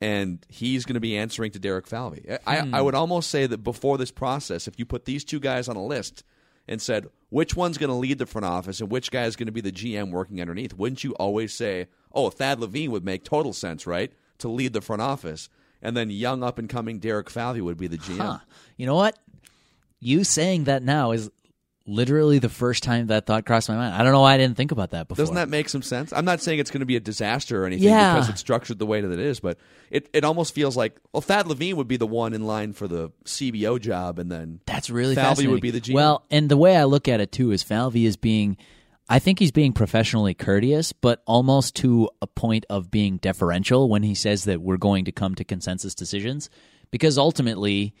and 0.00 0.44
he's 0.48 0.84
going 0.84 0.94
to 0.94 1.00
be 1.00 1.16
answering 1.16 1.50
to 1.50 1.58
Derek 1.58 1.86
Falvey. 1.86 2.26
I, 2.46 2.58
I 2.58 2.60
hmm. 2.60 2.84
would 2.84 2.94
almost 2.94 3.30
say 3.30 3.46
that 3.46 3.58
before 3.58 3.96
this 3.98 4.10
process, 4.10 4.68
if 4.68 4.78
you 4.78 4.84
put 4.84 5.04
these 5.04 5.24
two 5.24 5.40
guys 5.40 5.68
on 5.68 5.76
a 5.76 5.84
list 5.84 6.22
and 6.68 6.80
said 6.80 7.06
which 7.28 7.56
one's 7.56 7.78
going 7.78 7.90
to 7.90 7.96
lead 7.96 8.18
the 8.18 8.26
front 8.26 8.44
office 8.44 8.80
and 8.80 8.90
which 8.90 9.10
guy 9.10 9.24
is 9.24 9.36
going 9.36 9.46
to 9.46 9.52
be 9.52 9.60
the 9.60 9.72
GM 9.72 10.10
working 10.10 10.40
underneath, 10.40 10.74
wouldn't 10.74 11.04
you 11.04 11.12
always 11.14 11.52
say, 11.52 11.88
"Oh, 12.12 12.30
Thad 12.30 12.60
Levine 12.60 12.90
would 12.92 13.04
make 13.04 13.24
total 13.24 13.52
sense, 13.52 13.86
right, 13.86 14.12
to 14.38 14.48
lead 14.48 14.72
the 14.72 14.80
front 14.80 15.02
office," 15.02 15.48
and 15.82 15.96
then 15.96 16.10
young 16.10 16.42
up 16.42 16.58
and 16.58 16.68
coming 16.68 16.98
Derek 16.98 17.30
Falvey 17.30 17.60
would 17.60 17.78
be 17.78 17.88
the 17.88 17.98
GM. 17.98 18.18
Huh. 18.18 18.38
You 18.76 18.86
know 18.86 18.94
what? 18.94 19.18
You 20.00 20.24
saying 20.24 20.64
that 20.64 20.82
now 20.82 21.12
is 21.12 21.30
literally 21.86 22.38
the 22.38 22.48
first 22.48 22.82
time 22.82 23.06
that 23.06 23.26
thought 23.26 23.46
crossed 23.46 23.68
my 23.68 23.76
mind. 23.76 23.94
I 23.94 24.02
don't 24.02 24.12
know 24.12 24.20
why 24.20 24.34
I 24.34 24.36
didn't 24.38 24.56
think 24.56 24.72
about 24.72 24.90
that 24.90 25.08
before. 25.08 25.22
Doesn't 25.22 25.36
that 25.36 25.48
make 25.48 25.68
some 25.68 25.82
sense? 25.82 26.12
I'm 26.12 26.24
not 26.24 26.40
saying 26.40 26.58
it's 26.58 26.70
going 26.70 26.80
to 26.80 26.86
be 26.86 26.96
a 26.96 27.00
disaster 27.00 27.62
or 27.62 27.66
anything 27.66 27.88
Yeah. 27.88 28.14
because 28.14 28.28
it's 28.28 28.40
structured 28.40 28.78
the 28.78 28.86
way 28.86 29.00
that 29.00 29.10
it 29.10 29.18
is, 29.20 29.40
but 29.40 29.58
it, 29.90 30.08
it 30.12 30.24
almost 30.24 30.54
feels 30.54 30.76
like 30.76 30.98
well, 31.12 31.20
Thad 31.20 31.46
Levine 31.46 31.76
would 31.76 31.88
be 31.88 31.96
the 31.96 32.06
one 32.06 32.34
in 32.34 32.44
line 32.46 32.72
for 32.72 32.88
the 32.88 33.10
CBO 33.24 33.80
job, 33.80 34.18
and 34.18 34.30
then 34.30 34.60
That's 34.66 34.90
really 34.90 35.14
Falvey 35.14 35.46
would 35.46 35.62
be 35.62 35.70
the 35.70 35.80
GM. 35.80 35.94
Well, 35.94 36.24
and 36.30 36.48
the 36.48 36.56
way 36.56 36.76
I 36.76 36.84
look 36.84 37.08
at 37.08 37.20
it 37.20 37.32
too 37.32 37.52
is 37.52 37.62
Falvey 37.62 38.04
is 38.06 38.16
being, 38.16 38.56
I 39.08 39.18
think 39.20 39.38
he's 39.38 39.52
being 39.52 39.72
professionally 39.72 40.34
courteous, 40.34 40.92
but 40.92 41.22
almost 41.26 41.76
to 41.76 42.10
a 42.20 42.26
point 42.26 42.66
of 42.68 42.90
being 42.90 43.18
deferential 43.18 43.88
when 43.88 44.02
he 44.02 44.14
says 44.14 44.44
that 44.44 44.60
we're 44.60 44.76
going 44.76 45.04
to 45.04 45.12
come 45.12 45.34
to 45.36 45.44
consensus 45.44 45.94
decisions, 45.94 46.50
because 46.90 47.16
ultimately, 47.16 47.94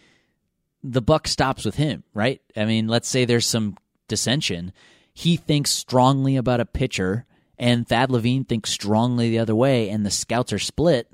the 0.90 1.02
buck 1.02 1.26
stops 1.28 1.64
with 1.64 1.74
him, 1.76 2.04
right? 2.14 2.40
I 2.56 2.64
mean, 2.64 2.88
let's 2.88 3.08
say 3.08 3.24
there's 3.24 3.46
some 3.46 3.76
dissension. 4.08 4.72
He 5.12 5.36
thinks 5.36 5.70
strongly 5.70 6.36
about 6.36 6.60
a 6.60 6.66
pitcher, 6.66 7.24
and 7.58 7.86
Thad 7.88 8.10
Levine 8.10 8.44
thinks 8.44 8.70
strongly 8.70 9.30
the 9.30 9.38
other 9.38 9.54
way, 9.54 9.88
and 9.88 10.04
the 10.04 10.10
scouts 10.10 10.52
are 10.52 10.58
split. 10.58 11.10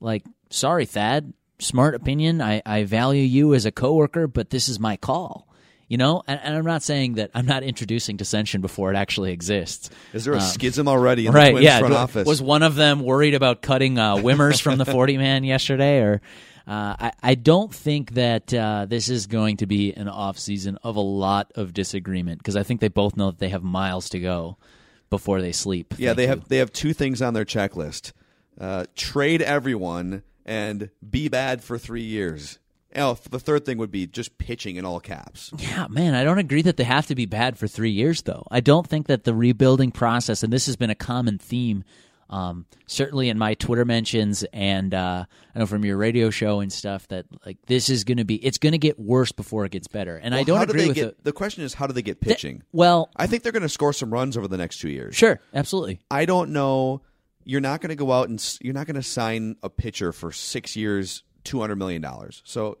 Like, 0.00 0.24
sorry, 0.50 0.86
Thad, 0.86 1.32
smart 1.58 1.94
opinion. 1.94 2.40
I, 2.40 2.62
I 2.64 2.84
value 2.84 3.22
you 3.22 3.54
as 3.54 3.66
a 3.66 3.72
coworker, 3.72 4.26
but 4.26 4.50
this 4.50 4.68
is 4.68 4.78
my 4.80 4.96
call. 4.96 5.46
You 5.88 5.96
know, 5.96 6.22
and, 6.28 6.38
and 6.44 6.56
I'm 6.56 6.64
not 6.64 6.84
saying 6.84 7.14
that 7.14 7.32
I'm 7.34 7.46
not 7.46 7.64
introducing 7.64 8.16
dissension 8.16 8.60
before 8.60 8.92
it 8.92 8.96
actually 8.96 9.32
exists. 9.32 9.90
is 10.12 10.24
there 10.24 10.34
a 10.34 10.40
schism 10.40 10.86
already 10.86 11.26
in 11.26 11.30
Um, 11.30 11.34
right? 11.34 11.46
the 11.46 11.50
Twins 11.50 11.64
yeah. 11.64 11.78
front 11.80 11.94
office? 11.94 12.28
Was 12.28 12.40
one 12.40 12.62
of 12.62 12.76
them 12.76 13.00
worried 13.00 13.34
about 13.34 13.60
cutting 13.60 13.98
uh, 13.98 14.14
Wimmers 14.14 14.62
from 14.62 14.78
the 14.78 14.84
40 14.84 15.18
man 15.18 15.42
yesterday, 15.54 15.98
or? 15.98 16.20
Uh, 16.70 16.94
I, 17.00 17.12
I 17.20 17.34
don't 17.34 17.74
think 17.74 18.12
that 18.14 18.54
uh, 18.54 18.86
this 18.88 19.08
is 19.08 19.26
going 19.26 19.56
to 19.56 19.66
be 19.66 19.92
an 19.92 20.06
off 20.06 20.38
season 20.38 20.78
of 20.84 20.94
a 20.94 21.00
lot 21.00 21.50
of 21.56 21.74
disagreement 21.74 22.38
because 22.38 22.54
I 22.54 22.62
think 22.62 22.80
they 22.80 22.86
both 22.86 23.16
know 23.16 23.32
that 23.32 23.40
they 23.40 23.48
have 23.48 23.64
miles 23.64 24.08
to 24.10 24.20
go 24.20 24.56
before 25.10 25.40
they 25.40 25.50
sleep. 25.50 25.94
yeah, 25.98 26.10
Thank 26.10 26.16
they 26.16 26.22
you. 26.22 26.28
have 26.28 26.48
they 26.48 26.56
have 26.58 26.72
two 26.72 26.92
things 26.92 27.20
on 27.20 27.34
their 27.34 27.44
checklist: 27.44 28.12
uh, 28.60 28.84
trade 28.94 29.42
everyone 29.42 30.22
and 30.46 30.90
be 31.08 31.28
bad 31.28 31.64
for 31.64 31.76
three 31.76 32.02
years. 32.04 32.60
Oh, 32.94 33.18
the 33.30 33.40
third 33.40 33.64
thing 33.64 33.78
would 33.78 33.90
be 33.90 34.06
just 34.06 34.38
pitching 34.38 34.76
in 34.76 34.84
all 34.84 35.00
caps. 35.00 35.52
Yeah, 35.58 35.86
man, 35.88 36.14
I 36.14 36.22
don't 36.22 36.38
agree 36.38 36.62
that 36.62 36.76
they 36.76 36.84
have 36.84 37.06
to 37.08 37.14
be 37.16 37.26
bad 37.26 37.58
for 37.58 37.66
three 37.66 37.90
years, 37.90 38.22
though. 38.22 38.46
I 38.50 38.60
don't 38.60 38.86
think 38.86 39.08
that 39.08 39.24
the 39.24 39.34
rebuilding 39.34 39.90
process, 39.90 40.42
and 40.44 40.52
this 40.52 40.66
has 40.66 40.76
been 40.76 40.90
a 40.90 40.94
common 40.96 41.38
theme, 41.38 41.82
um, 42.30 42.64
certainly 42.86 43.28
in 43.28 43.36
my 43.36 43.54
Twitter 43.54 43.84
mentions 43.84 44.44
and 44.52 44.94
uh, 44.94 45.24
I 45.54 45.58
know 45.58 45.66
from 45.66 45.84
your 45.84 45.96
radio 45.96 46.30
show 46.30 46.60
and 46.60 46.72
stuff, 46.72 47.06
that 47.08 47.26
like 47.44 47.58
this 47.66 47.90
is 47.90 48.04
going 48.04 48.18
to 48.18 48.24
be, 48.24 48.36
it's 48.36 48.58
going 48.58 48.72
to 48.72 48.78
get 48.78 48.98
worse 48.98 49.32
before 49.32 49.64
it 49.64 49.72
gets 49.72 49.88
better. 49.88 50.16
And 50.16 50.34
I 50.34 50.44
don't 50.44 50.58
how 50.58 50.64
do 50.64 50.70
agree 50.70 50.82
they 50.82 50.88
with 50.88 50.96
get, 50.96 51.08
it. 51.08 51.24
the 51.24 51.32
question 51.32 51.64
is 51.64 51.74
how 51.74 51.86
do 51.86 51.92
they 51.92 52.02
get 52.02 52.20
pitching? 52.20 52.62
Well, 52.72 53.10
I 53.16 53.26
think 53.26 53.42
they're 53.42 53.52
going 53.52 53.62
to 53.64 53.68
score 53.68 53.92
some 53.92 54.12
runs 54.12 54.36
over 54.36 54.48
the 54.48 54.56
next 54.56 54.78
two 54.78 54.88
years. 54.88 55.16
sure, 55.16 55.40
absolutely. 55.52 56.00
I 56.10 56.24
don't 56.24 56.50
know. 56.50 57.02
You're 57.44 57.60
not 57.60 57.80
going 57.80 57.88
to 57.90 57.96
go 57.96 58.12
out 58.12 58.28
and 58.28 58.58
you're 58.60 58.74
not 58.74 58.86
going 58.86 58.96
to 58.96 59.02
sign 59.02 59.56
a 59.62 59.68
pitcher 59.68 60.12
for 60.12 60.30
six 60.30 60.76
years, 60.76 61.24
two 61.42 61.58
hundred 61.58 61.76
million 61.76 62.00
dollars. 62.00 62.42
So, 62.44 62.78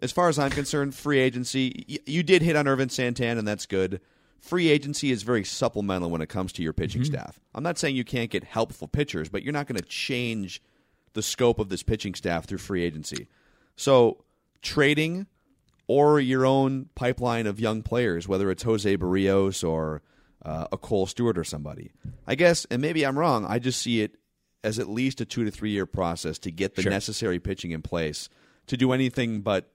as 0.00 0.12
far 0.12 0.28
as 0.28 0.38
I'm 0.38 0.50
concerned, 0.50 0.94
free 0.94 1.18
agency. 1.20 1.84
Y- 1.88 1.98
you 2.06 2.22
did 2.22 2.42
hit 2.42 2.56
on 2.56 2.66
Ervin 2.66 2.88
Santana, 2.88 3.38
and 3.38 3.46
that's 3.46 3.66
good. 3.66 4.00
Free 4.40 4.68
agency 4.68 5.10
is 5.10 5.22
very 5.22 5.44
supplemental 5.44 6.10
when 6.10 6.20
it 6.20 6.28
comes 6.28 6.52
to 6.54 6.62
your 6.62 6.72
pitching 6.72 7.04
staff. 7.04 7.40
I'm 7.54 7.62
not 7.62 7.78
saying 7.78 7.96
you 7.96 8.04
can't 8.04 8.30
get 8.30 8.44
helpful 8.44 8.88
pitchers, 8.88 9.28
but 9.28 9.42
you're 9.42 9.52
not 9.52 9.66
going 9.66 9.80
to 9.80 9.86
change 9.86 10.62
the 11.12 11.22
scope 11.22 11.58
of 11.58 11.68
this 11.68 11.82
pitching 11.82 12.14
staff 12.14 12.44
through 12.44 12.58
free 12.58 12.84
agency. 12.84 13.28
So, 13.76 14.24
trading 14.62 15.26
or 15.86 16.20
your 16.20 16.46
own 16.46 16.88
pipeline 16.94 17.46
of 17.46 17.58
young 17.58 17.82
players, 17.82 18.28
whether 18.28 18.50
it's 18.50 18.62
Jose 18.62 18.96
Berrios 18.96 19.66
or 19.68 20.02
uh, 20.44 20.66
a 20.70 20.76
Kohl 20.76 21.06
Stewart 21.06 21.36
or 21.36 21.44
somebody. 21.44 21.90
I 22.26 22.34
guess, 22.34 22.64
and 22.70 22.80
maybe 22.80 23.04
I'm 23.04 23.18
wrong. 23.18 23.44
I 23.46 23.58
just 23.58 23.82
see 23.82 24.02
it 24.02 24.16
as 24.62 24.78
at 24.78 24.88
least 24.88 25.20
a 25.20 25.24
two 25.24 25.44
to 25.44 25.50
three 25.50 25.70
year 25.70 25.86
process 25.86 26.38
to 26.40 26.50
get 26.50 26.74
the 26.74 26.82
necessary 26.82 27.38
pitching 27.38 27.70
in 27.70 27.82
place 27.82 28.28
to 28.66 28.76
do 28.76 28.92
anything 28.92 29.40
but 29.40 29.72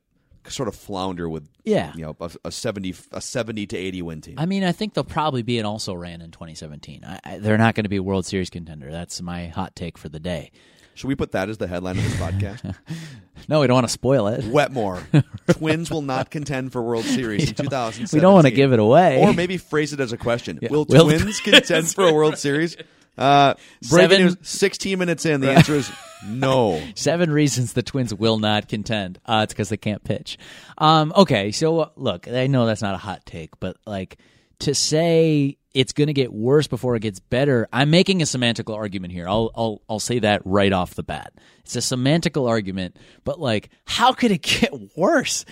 sort 0.49 0.67
of 0.67 0.75
flounder 0.75 1.27
with 1.29 1.47
Yeah. 1.63 1.93
you 1.95 2.01
know 2.03 2.15
a, 2.19 2.31
a 2.45 2.51
seventy 2.51 2.93
a 3.11 3.21
seventy 3.21 3.65
to 3.67 3.77
eighty 3.77 4.01
win 4.01 4.21
team. 4.21 4.35
I 4.37 4.45
mean, 4.45 4.63
I 4.63 4.71
think 4.71 4.93
they'll 4.93 5.03
probably 5.03 5.41
be 5.43 5.59
an 5.59 5.65
also 5.65 5.93
ran 5.93 6.21
in 6.21 6.31
2017. 6.31 7.03
I, 7.05 7.19
I, 7.23 7.37
they're 7.39 7.57
not 7.57 7.75
going 7.75 7.83
to 7.83 7.89
be 7.89 7.97
a 7.97 8.03
World 8.03 8.25
Series 8.25 8.49
contender. 8.49 8.91
That's 8.91 9.21
my 9.21 9.47
hot 9.47 9.75
take 9.75 9.97
for 9.97 10.09
the 10.09 10.19
day. 10.19 10.51
Should 10.95 11.07
we 11.07 11.15
put 11.15 11.31
that 11.31 11.49
as 11.49 11.57
the 11.57 11.67
headline 11.67 11.97
of 11.97 12.03
this 12.03 12.15
podcast? 12.15 12.75
No, 13.49 13.59
we 13.59 13.67
don't 13.67 13.73
want 13.73 13.87
to 13.87 13.91
spoil 13.91 14.27
it. 14.27 14.45
Wetmore, 14.45 15.05
Twins 15.51 15.91
will 15.91 16.03
not 16.03 16.29
contend 16.31 16.71
for 16.71 16.81
World 16.81 17.03
Series 17.03 17.49
in 17.49 17.55
2017. 17.55 18.07
We 18.17 18.21
don't 18.21 18.33
want 18.35 18.45
to 18.45 18.51
give 18.51 18.71
it 18.71 18.79
away. 18.79 19.21
Or 19.21 19.33
maybe 19.33 19.57
phrase 19.57 19.91
it 19.91 19.99
as 19.99 20.13
a 20.13 20.17
question: 20.17 20.59
Will 20.69 20.85
Will- 20.87 21.05
Twins 21.09 21.41
contend 21.41 21.87
for 21.89 22.07
a 22.07 22.13
World 22.13 22.37
Series? 22.37 22.77
Uh, 23.17 23.53
breaking 23.89 24.19
news: 24.19 24.37
16 24.41 24.97
minutes 24.97 25.25
in, 25.25 25.41
the 25.41 25.51
answer 25.51 25.75
is 25.75 25.91
no. 26.27 26.81
Seven 26.95 27.31
reasons 27.31 27.73
the 27.73 27.83
Twins 27.83 28.13
will 28.13 28.39
not 28.39 28.67
contend. 28.67 29.19
Uh, 29.25 29.41
it's 29.43 29.53
because 29.53 29.69
they 29.69 29.77
can't 29.77 30.03
pitch. 30.03 30.37
Um, 30.77 31.13
okay, 31.15 31.51
so 31.51 31.79
uh, 31.79 31.89
look, 31.95 32.27
I 32.27 32.47
know 32.47 32.65
that's 32.65 32.81
not 32.81 32.95
a 32.95 32.97
hot 32.99 33.25
take, 33.25 33.59
but 33.59 33.77
like 33.85 34.17
to 34.59 34.73
say 34.73 35.57
it's 35.73 35.93
going 35.93 36.07
to 36.07 36.13
get 36.13 36.31
worse 36.31 36.67
before 36.67 36.95
it 36.95 37.01
gets 37.01 37.19
better, 37.19 37.67
I'm 37.73 37.89
making 37.89 38.21
a 38.21 38.25
semantical 38.25 38.75
argument 38.75 39.13
here. 39.13 39.27
I'll 39.27 39.51
I'll 39.55 39.81
I'll 39.89 39.99
say 39.99 40.19
that 40.19 40.41
right 40.45 40.71
off 40.71 40.95
the 40.95 41.03
bat. 41.03 41.33
It's 41.59 41.75
a 41.75 41.79
semantical 41.79 42.47
argument, 42.47 42.97
but 43.23 43.39
like, 43.39 43.69
how 43.85 44.13
could 44.13 44.31
it 44.31 44.41
get 44.41 44.71
worse? 44.97 45.45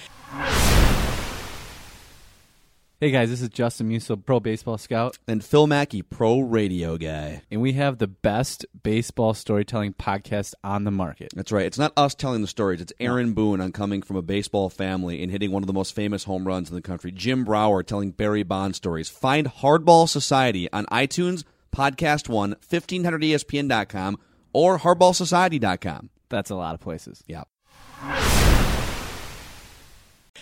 Hey 3.02 3.10
guys, 3.10 3.32
this 3.32 3.42
is 3.42 3.50
Justin 3.50 3.90
Musil, 3.90 4.24
Pro 4.24 4.40
Baseball 4.40 4.78
Scout, 4.78 5.18
And 5.28 5.44
Phil 5.44 5.66
Mackey, 5.66 6.04
pro 6.04 6.40
radio 6.40 6.98
guy. 6.98 7.42
and 7.50 7.60
we 7.60 7.74
have 7.74 7.98
the 7.98 8.06
best 8.06 8.64
baseball 8.84 9.34
storytelling 9.34 9.94
podcast 9.94 10.54
on 10.64 10.84
the 10.84 10.92
market. 10.92 11.34
That's 11.36 11.52
right. 11.52 11.66
It's 11.66 11.80
not 11.80 11.94
us 11.98 12.14
telling 12.14 12.44
the 12.44 12.48
stories. 12.48 12.80
It's 12.80 12.94
Aaron 13.00 13.34
Boone 13.34 13.60
on 13.60 13.72
coming 13.72 14.04
from 14.04 14.18
a 14.18 14.22
baseball 14.22 14.70
family 14.70 15.24
and 15.24 15.32
hitting 15.32 15.52
one 15.52 15.64
of 15.64 15.68
the 15.68 15.74
most 15.74 15.96
famous 15.96 16.26
home 16.26 16.46
runs 16.48 16.70
in 16.70 16.76
the 16.76 16.82
country. 16.84 17.12
Jim 17.12 17.44
Brower 17.44 17.82
telling 17.82 18.12
Barry 18.12 18.44
Bond 18.44 18.76
stories. 18.76 19.10
Find 19.10 19.48
Hardball 19.48 20.08
Society 20.08 20.72
on 20.72 20.86
iTunes, 20.92 21.44
Podcast 21.76 22.30
One, 22.30 22.52
E 22.52 22.56
1500ESPN.com, 22.78 24.20
or 24.54 24.78
hardballsociety.com. 24.78 26.12
That's 26.30 26.52
a 26.52 26.56
lot 26.56 26.76
of 26.76 26.82
places. 26.82 27.24
Yeah. 27.26 27.46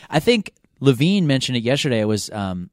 I 0.10 0.20
think 0.20 0.52
Levine 0.80 1.28
mentioned 1.28 1.58
it 1.58 1.64
yesterday. 1.64 2.02
I 2.02 2.06
was 2.06 2.30
um, 2.30 2.70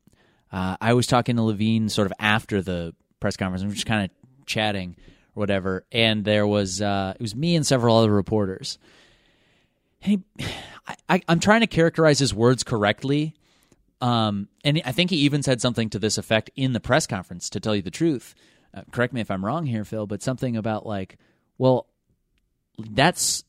uh, 0.52 0.76
I 0.80 0.94
was 0.94 1.06
talking 1.06 1.36
to 1.36 1.42
Levine 1.42 1.88
sort 1.88 2.06
of 2.06 2.12
after 2.18 2.62
the 2.62 2.94
press 3.20 3.36
conference. 3.36 3.64
Were 3.64 3.70
just 3.70 3.86
kind 3.86 4.04
of 4.04 4.46
chatting 4.46 4.96
or 5.34 5.40
whatever, 5.40 5.84
and 5.90 6.24
there 6.24 6.46
was 6.46 6.80
uh, 6.80 7.14
it 7.16 7.22
was 7.22 7.34
me 7.34 7.56
and 7.56 7.66
several 7.66 7.96
other 7.96 8.10
reporters. 8.10 8.78
And 10.02 10.24
he, 10.38 10.46
I, 11.08 11.20
I'm 11.28 11.40
trying 11.40 11.60
to 11.60 11.66
characterize 11.66 12.18
his 12.18 12.32
words 12.32 12.62
correctly, 12.62 13.34
um, 14.00 14.48
and 14.64 14.80
I 14.84 14.92
think 14.92 15.10
he 15.10 15.16
even 15.18 15.42
said 15.42 15.60
something 15.60 15.90
to 15.90 15.98
this 15.98 16.16
effect 16.16 16.50
in 16.54 16.72
the 16.72 16.80
press 16.80 17.06
conference. 17.06 17.50
To 17.50 17.60
tell 17.60 17.74
you 17.74 17.82
the 17.82 17.90
truth, 17.90 18.34
uh, 18.72 18.82
correct 18.92 19.12
me 19.12 19.20
if 19.20 19.30
I'm 19.30 19.44
wrong 19.44 19.66
here, 19.66 19.84
Phil, 19.84 20.06
but 20.06 20.22
something 20.22 20.56
about 20.56 20.86
like, 20.86 21.18
well, 21.58 21.88
that's 22.78 23.44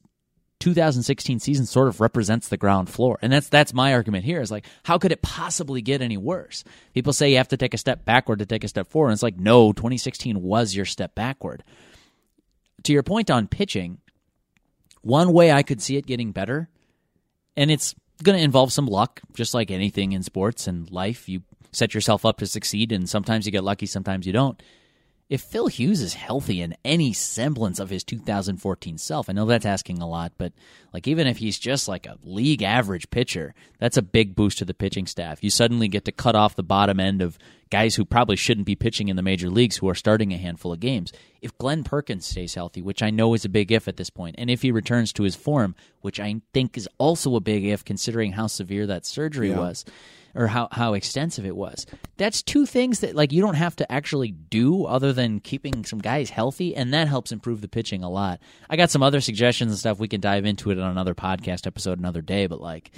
2016 0.60 1.40
season 1.40 1.66
sort 1.66 1.88
of 1.88 2.02
represents 2.02 2.48
the 2.48 2.58
ground 2.58 2.90
floor. 2.90 3.20
And 3.22 3.32
that's 3.32 3.50
that's 3.50 3.74
my 3.74 3.94
argument 3.94 4.26
here 4.26 4.42
is 4.42 4.52
like 4.52 4.66
how 4.84 4.98
could 4.98 5.12
it 5.12 5.22
possibly 5.22 5.82
get 5.82 6.02
any 6.02 6.18
worse? 6.18 6.64
People 6.94 7.14
say 7.14 7.32
you 7.32 7.38
have 7.38 7.50
to 7.50 7.58
take 7.58 7.74
a 7.74 7.78
step 7.78 8.06
backward 8.06 8.40
to 8.40 8.46
take 8.46 8.64
a 8.64 8.68
step 8.68 8.88
forward. 8.88 9.10
And 9.10 9.14
it's 9.14 9.24
like 9.24 9.38
no, 9.38 9.72
2016 9.72 10.42
was 10.42 10.76
your 10.76 10.86
step 10.86 11.16
backward. 11.16 11.64
To 12.84 12.94
your 12.94 13.04
point 13.04 13.30
on 13.30 13.48
pitching, 13.48 14.00
one 15.02 15.32
way 15.34 15.52
I 15.52 15.64
could 15.64 15.82
see 15.82 15.98
it 15.98 16.06
getting 16.06 16.32
better 16.32 16.70
and 17.56 17.72
it's 17.72 17.96
going 18.24 18.38
to 18.38 18.44
involve 18.44 18.74
some 18.74 18.88
luck 18.88 19.22
just 19.34 19.54
like 19.54 19.70
anything 19.72 20.12
in 20.12 20.24
sports 20.24 20.68
and 20.68 20.90
life. 20.92 21.30
You 21.30 21.44
set 21.72 21.94
yourself 21.94 22.26
up 22.26 22.38
to 22.40 22.48
succeed 22.48 22.92
and 22.92 23.08
sometimes 23.08 23.46
you 23.46 23.52
get 23.52 23.64
lucky, 23.64 23.86
sometimes 23.86 24.26
you 24.26 24.34
don't 24.34 24.62
if 25.30 25.42
Phil 25.42 25.68
Hughes 25.68 26.02
is 26.02 26.14
healthy 26.14 26.62
in 26.62 26.76
any 26.86 27.12
semblance 27.12 27.80
of 27.80 27.90
his 27.90 28.04
2014 28.06 28.98
self, 28.98 29.30
I 29.30 29.34
know 29.34 29.46
that's 29.46 29.66
asking 29.66 30.02
a 30.02 30.08
lot, 30.08 30.32
but 30.38 30.54
like 30.94 31.06
even 31.06 31.28
if 31.28 31.38
he's 31.38 31.60
just 31.60 31.90
like 31.90 32.06
a 32.06 32.18
league 32.24 32.64
average 32.64 33.10
pitcher, 33.10 33.54
that's 33.78 33.98
a 33.98 34.02
big 34.02 34.36
boost 34.36 34.60
to 34.60 34.66
the 34.66 34.74
pitching 34.74 35.06
staff. 35.06 35.44
You 35.44 35.50
suddenly 35.50 35.90
get 35.90 36.06
to 36.06 36.14
cut 36.14 36.36
off 36.36 36.56
the 36.56 36.64
bottom 36.64 37.00
end 37.00 37.22
of 37.22 37.38
guys 37.70 37.96
who 37.96 38.06
probably 38.06 38.38
shouldn't 38.38 38.66
be 38.66 38.76
pitching 38.76 39.10
in 39.10 39.18
the 39.18 39.22
major 39.22 39.50
leagues 39.50 39.76
who 39.76 39.90
are 39.90 39.96
starting 39.96 40.34
a 40.34 40.38
handful 40.38 40.72
of 40.72 40.80
games. 40.80 41.12
If 41.42 41.58
Glen 41.58 41.84
Perkins 41.84 42.26
stays 42.26 42.56
healthy, 42.56 42.82
which 42.82 43.04
I 43.04 43.10
know 43.10 43.34
is 43.34 43.44
a 43.44 43.50
big 43.50 43.70
if 43.70 43.90
at 43.90 43.98
this 43.98 44.10
point, 44.10 44.36
and 44.38 44.50
if 44.50 44.62
he 44.62 44.72
returns 44.72 45.12
to 45.14 45.24
his 45.24 45.36
form, 45.36 45.76
which 46.00 46.22
I 46.22 46.40
think 46.54 46.78
is 46.78 46.88
also 46.98 47.36
a 47.36 47.42
big 47.42 47.66
if 47.66 47.84
considering 47.84 48.32
how 48.32 48.48
severe 48.48 48.88
that 48.88 49.06
surgery 49.06 49.52
was 49.52 49.84
or 50.38 50.48
how, 50.48 50.70
how 50.72 50.94
extensive 50.94 51.46
it 51.46 51.56
was. 51.56 51.86
That's 52.16 52.42
two 52.42 52.66
things 52.66 53.00
that 53.02 53.16
like 53.16 53.34
you 53.34 53.42
don't 53.42 53.56
have 53.56 53.76
to 53.78 53.92
actually 53.92 54.32
do 54.32 54.86
other 54.86 55.12
than 55.12 55.40
keeping 55.42 55.84
some 55.84 56.00
guys 56.00 56.30
healthy, 56.30 56.76
and 56.76 56.94
that 56.94 57.08
helps 57.08 57.32
improve 57.32 57.62
the 57.62 57.68
pitching 57.68 58.04
a 58.04 58.10
lot. 58.10 58.40
I 58.70 58.78
got 58.78 58.92
some 58.92 59.04
other 59.04 59.20
suggestions 59.20 59.72
and 59.72 59.80
stuff 59.80 60.00
we 60.00 60.08
can 60.08 60.22
dive 60.22 60.46
into 60.46 60.72
it 60.72 60.80
on 60.80 60.92
another 60.92 61.16
podcast 61.16 61.68
episode 61.68 62.00
another 62.00 62.22
day, 62.22 62.48
but 62.48 62.62
like 62.62 62.92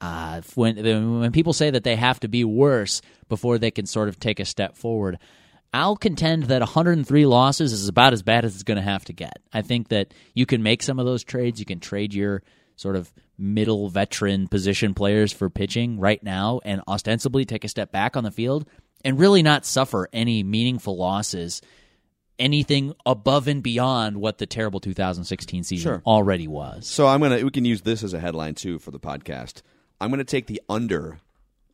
Uh, 0.00 0.42
when 0.54 1.20
when 1.20 1.32
people 1.32 1.52
say 1.54 1.70
that 1.70 1.84
they 1.84 1.96
have 1.96 2.20
to 2.20 2.28
be 2.28 2.44
worse 2.44 3.00
before 3.28 3.58
they 3.58 3.70
can 3.70 3.86
sort 3.86 4.08
of 4.08 4.18
take 4.18 4.38
a 4.40 4.44
step 4.44 4.76
forward, 4.76 5.18
I'll 5.72 5.96
contend 5.96 6.44
that 6.44 6.60
103 6.60 7.24
losses 7.26 7.72
is 7.72 7.88
about 7.88 8.12
as 8.12 8.22
bad 8.22 8.44
as 8.44 8.54
it's 8.54 8.64
going 8.64 8.76
to 8.76 8.82
have 8.82 9.04
to 9.06 9.12
get. 9.14 9.38
I 9.52 9.62
think 9.62 9.88
that 9.88 10.12
you 10.34 10.46
can 10.46 10.62
make 10.62 10.82
some 10.82 10.98
of 10.98 11.06
those 11.06 11.24
trades. 11.24 11.58
You 11.58 11.64
can 11.64 11.80
trade 11.80 12.12
your 12.12 12.42
sort 12.76 12.96
of 12.96 13.12
middle 13.38 13.88
veteran 13.88 14.48
position 14.48 14.94
players 14.94 15.32
for 15.32 15.48
pitching 15.50 15.98
right 15.98 16.22
now 16.22 16.60
and 16.64 16.80
ostensibly 16.88 17.44
take 17.44 17.64
a 17.64 17.68
step 17.68 17.90
back 17.92 18.16
on 18.16 18.24
the 18.24 18.30
field 18.30 18.66
and 19.04 19.18
really 19.18 19.42
not 19.42 19.64
suffer 19.66 20.08
any 20.12 20.42
meaningful 20.42 20.96
losses 20.96 21.60
anything 22.38 22.92
above 23.06 23.46
and 23.46 23.62
beyond 23.62 24.16
what 24.16 24.38
the 24.38 24.46
terrible 24.46 24.80
2016 24.80 25.62
season 25.62 25.82
Sure. 25.82 26.02
already 26.04 26.48
was. 26.48 26.86
So 26.86 27.06
I'm 27.06 27.20
gonna 27.20 27.44
we 27.44 27.50
can 27.50 27.64
use 27.64 27.82
this 27.82 28.02
as 28.02 28.12
a 28.12 28.18
headline 28.20 28.54
too 28.54 28.78
for 28.80 28.90
the 28.90 28.98
podcast. 28.98 29.62
I'm 30.00 30.10
gonna 30.10 30.24
take 30.24 30.46
the 30.48 30.60
under. 30.68 31.20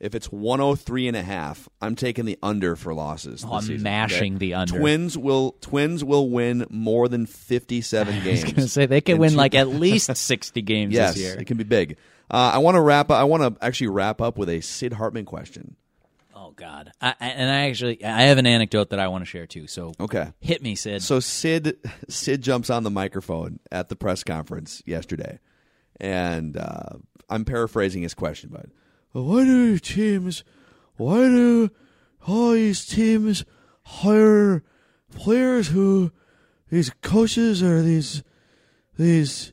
If 0.01 0.15
it's 0.15 0.33
103 0.33 1.09
and 1.09 1.17
a 1.17 1.23
half, 1.23 1.69
I'm 1.83 1.95
taking 1.95 2.25
the 2.25 2.39
under 2.43 2.75
for 2.75 2.95
losses. 2.95 3.45
Oh, 3.47 3.53
I'm 3.53 3.61
season, 3.63 3.83
mashing 3.83 4.39
the 4.39 4.55
under. 4.55 4.79
Twins 4.79 5.19
will 5.19 5.57
Twins 5.61 6.03
will 6.03 6.31
win 6.31 6.67
more 6.71 7.07
than 7.09 7.27
57 7.27 8.13
I 8.15 8.17
was 8.17 8.25
games. 8.25 8.43
going 8.45 8.55
to 8.55 8.69
say 8.69 8.87
they 8.87 9.03
can 9.03 9.19
win 9.19 9.33
two- 9.33 9.37
like 9.37 9.55
at 9.55 9.69
least 9.69 10.17
60 10.17 10.63
games 10.63 10.95
yes, 10.95 11.15
this 11.15 11.23
year. 11.23 11.35
it 11.39 11.47
can 11.47 11.59
be 11.59 11.65
big. 11.65 11.99
Uh, 12.31 12.53
I 12.55 12.59
want 12.59 12.77
to 12.77 12.81
wrap. 12.81 13.11
I 13.11 13.25
want 13.25 13.43
to 13.43 13.65
actually 13.65 13.89
wrap 13.89 14.21
up 14.23 14.39
with 14.39 14.49
a 14.49 14.61
Sid 14.63 14.95
Hartman 14.95 15.27
question. 15.27 15.77
Oh 16.35 16.53
God! 16.53 16.91
I, 17.01 17.11
I- 17.21 17.27
and 17.29 17.51
I 17.51 17.69
actually 17.69 18.03
I 18.03 18.23
have 18.23 18.39
an 18.39 18.47
anecdote 18.47 18.91
that 18.91 18.99
I 19.01 19.09
want 19.09 19.21
to 19.23 19.27
share 19.27 19.47
too. 19.47 19.67
So 19.67 19.93
Okay. 20.01 20.33
hit 20.41 20.63
me, 20.63 20.77
Sid. 20.77 21.03
So 21.03 21.21
Sid 21.21 21.77
Sid 22.09 22.41
jumps 22.41 22.71
on 22.71 22.85
the 22.85 22.91
microphone 22.91 23.61
at 23.71 23.91
the 23.91 23.97
press 23.97 24.25
conference 24.25 24.83
yesterday, 24.87 25.41
and 26.01 26.57
uh, 26.57 26.97
I'm 27.29 27.45
paraphrasing 27.45 28.01
his 28.03 28.15
question, 28.15 28.49
but 28.51 28.67
why 29.13 29.45
do 29.45 29.79
teams, 29.79 30.45
why 30.97 31.19
do 31.19 31.71
all 32.27 32.53
these 32.53 32.85
teams 32.85 33.45
hire 33.83 34.63
players 35.15 35.69
who 35.69 36.13
these 36.71 36.91
coaches 37.03 37.63
or 37.63 37.83
these 37.83 38.23
these 38.97 39.53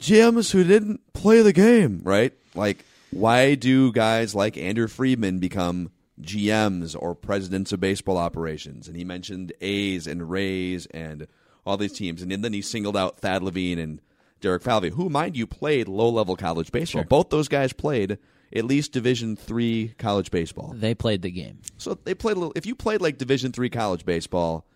GMs 0.00 0.52
who 0.52 0.64
didn't 0.64 1.12
play 1.12 1.42
the 1.42 1.52
game, 1.52 2.00
right? 2.04 2.32
Like, 2.54 2.84
why 3.10 3.54
do 3.54 3.92
guys 3.92 4.34
like 4.34 4.56
Andrew 4.56 4.88
Friedman 4.88 5.38
become 5.38 5.90
GMs 6.20 6.96
or 6.98 7.14
presidents 7.14 7.72
of 7.72 7.80
baseball 7.80 8.16
operations? 8.16 8.88
And 8.88 8.96
he 8.96 9.04
mentioned 9.04 9.52
A's 9.60 10.06
and 10.06 10.30
Rays 10.30 10.86
and 10.86 11.26
all 11.66 11.76
these 11.76 11.92
teams, 11.92 12.22
and 12.22 12.32
then 12.32 12.52
he 12.52 12.62
singled 12.62 12.96
out 12.96 13.18
Thad 13.18 13.42
Levine 13.42 13.78
and 13.78 14.00
Derek 14.40 14.62
Falvey, 14.62 14.90
who, 14.90 15.10
mind 15.10 15.36
you, 15.36 15.46
played 15.46 15.88
low 15.88 16.08
level 16.08 16.36
college 16.36 16.72
baseball. 16.72 17.04
Both 17.04 17.30
those 17.30 17.48
guys 17.48 17.72
played 17.72 18.18
at 18.54 18.64
least 18.64 18.92
Division 18.92 19.36
three 19.36 19.94
college 19.98 20.30
baseball. 20.30 20.72
they 20.74 20.94
played 20.94 21.22
the 21.22 21.30
game. 21.30 21.60
So 21.76 21.94
they 21.94 22.14
played 22.14 22.36
a 22.36 22.40
little. 22.40 22.52
If 22.56 22.66
you 22.66 22.74
played 22.74 23.00
like 23.00 23.18
Division 23.18 23.52
three 23.52 23.70
college 23.70 24.04
baseball, 24.04 24.66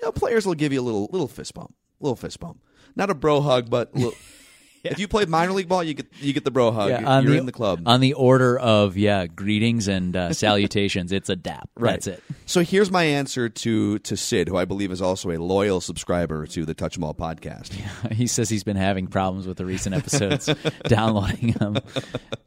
you 0.00 0.06
know, 0.06 0.12
players 0.12 0.46
will 0.46 0.54
give 0.54 0.72
you 0.72 0.80
a 0.80 0.82
little 0.82 1.08
little 1.12 1.28
fist 1.28 1.54
bump, 1.54 1.74
little 2.00 2.16
fist 2.16 2.38
bump, 2.40 2.60
not 2.96 3.10
a 3.10 3.14
bro 3.14 3.40
hug, 3.40 3.68
but 3.70 3.90
a 3.94 4.12
little, 4.84 4.92
if 4.92 4.98
you 4.98 5.08
played 5.08 5.28
minor 5.28 5.52
league 5.52 5.68
ball, 5.68 5.82
you 5.82 5.94
get 5.94 6.06
you 6.20 6.32
get 6.32 6.44
the 6.44 6.50
bro 6.50 6.70
hug. 6.72 6.90
on 6.90 7.24
You're 7.24 7.32
the, 7.32 7.38
in 7.38 7.46
the 7.46 7.52
club. 7.52 7.82
on 7.86 8.00
the 8.00 8.14
order 8.14 8.58
of 8.58 8.96
yeah 8.96 9.26
greetings 9.26 9.88
and 9.88 10.14
uh, 10.16 10.32
salutations. 10.32 11.12
It's 11.12 11.28
a 11.28 11.36
dap. 11.36 11.68
Right. 11.76 11.92
That's 11.92 12.06
it. 12.06 12.22
So 12.46 12.62
here's 12.62 12.90
my 12.90 13.04
answer 13.04 13.48
to 13.48 13.98
to 14.00 14.16
Sid, 14.16 14.48
who 14.48 14.56
I 14.56 14.64
believe 14.64 14.90
is 14.92 15.02
also 15.02 15.30
a 15.30 15.38
loyal 15.38 15.80
subscriber 15.80 16.46
to 16.46 16.64
the 16.64 16.74
Touch 16.74 16.96
'Em 16.96 17.04
All 17.04 17.14
podcast. 17.14 17.72
He 18.12 18.26
says 18.26 18.48
he's 18.48 18.64
been 18.64 18.76
having 18.76 19.06
problems 19.06 19.46
with 19.46 19.56
the 19.58 19.64
recent 19.66 19.94
episodes 19.94 20.48
downloading 20.84 21.52
them. 21.52 21.78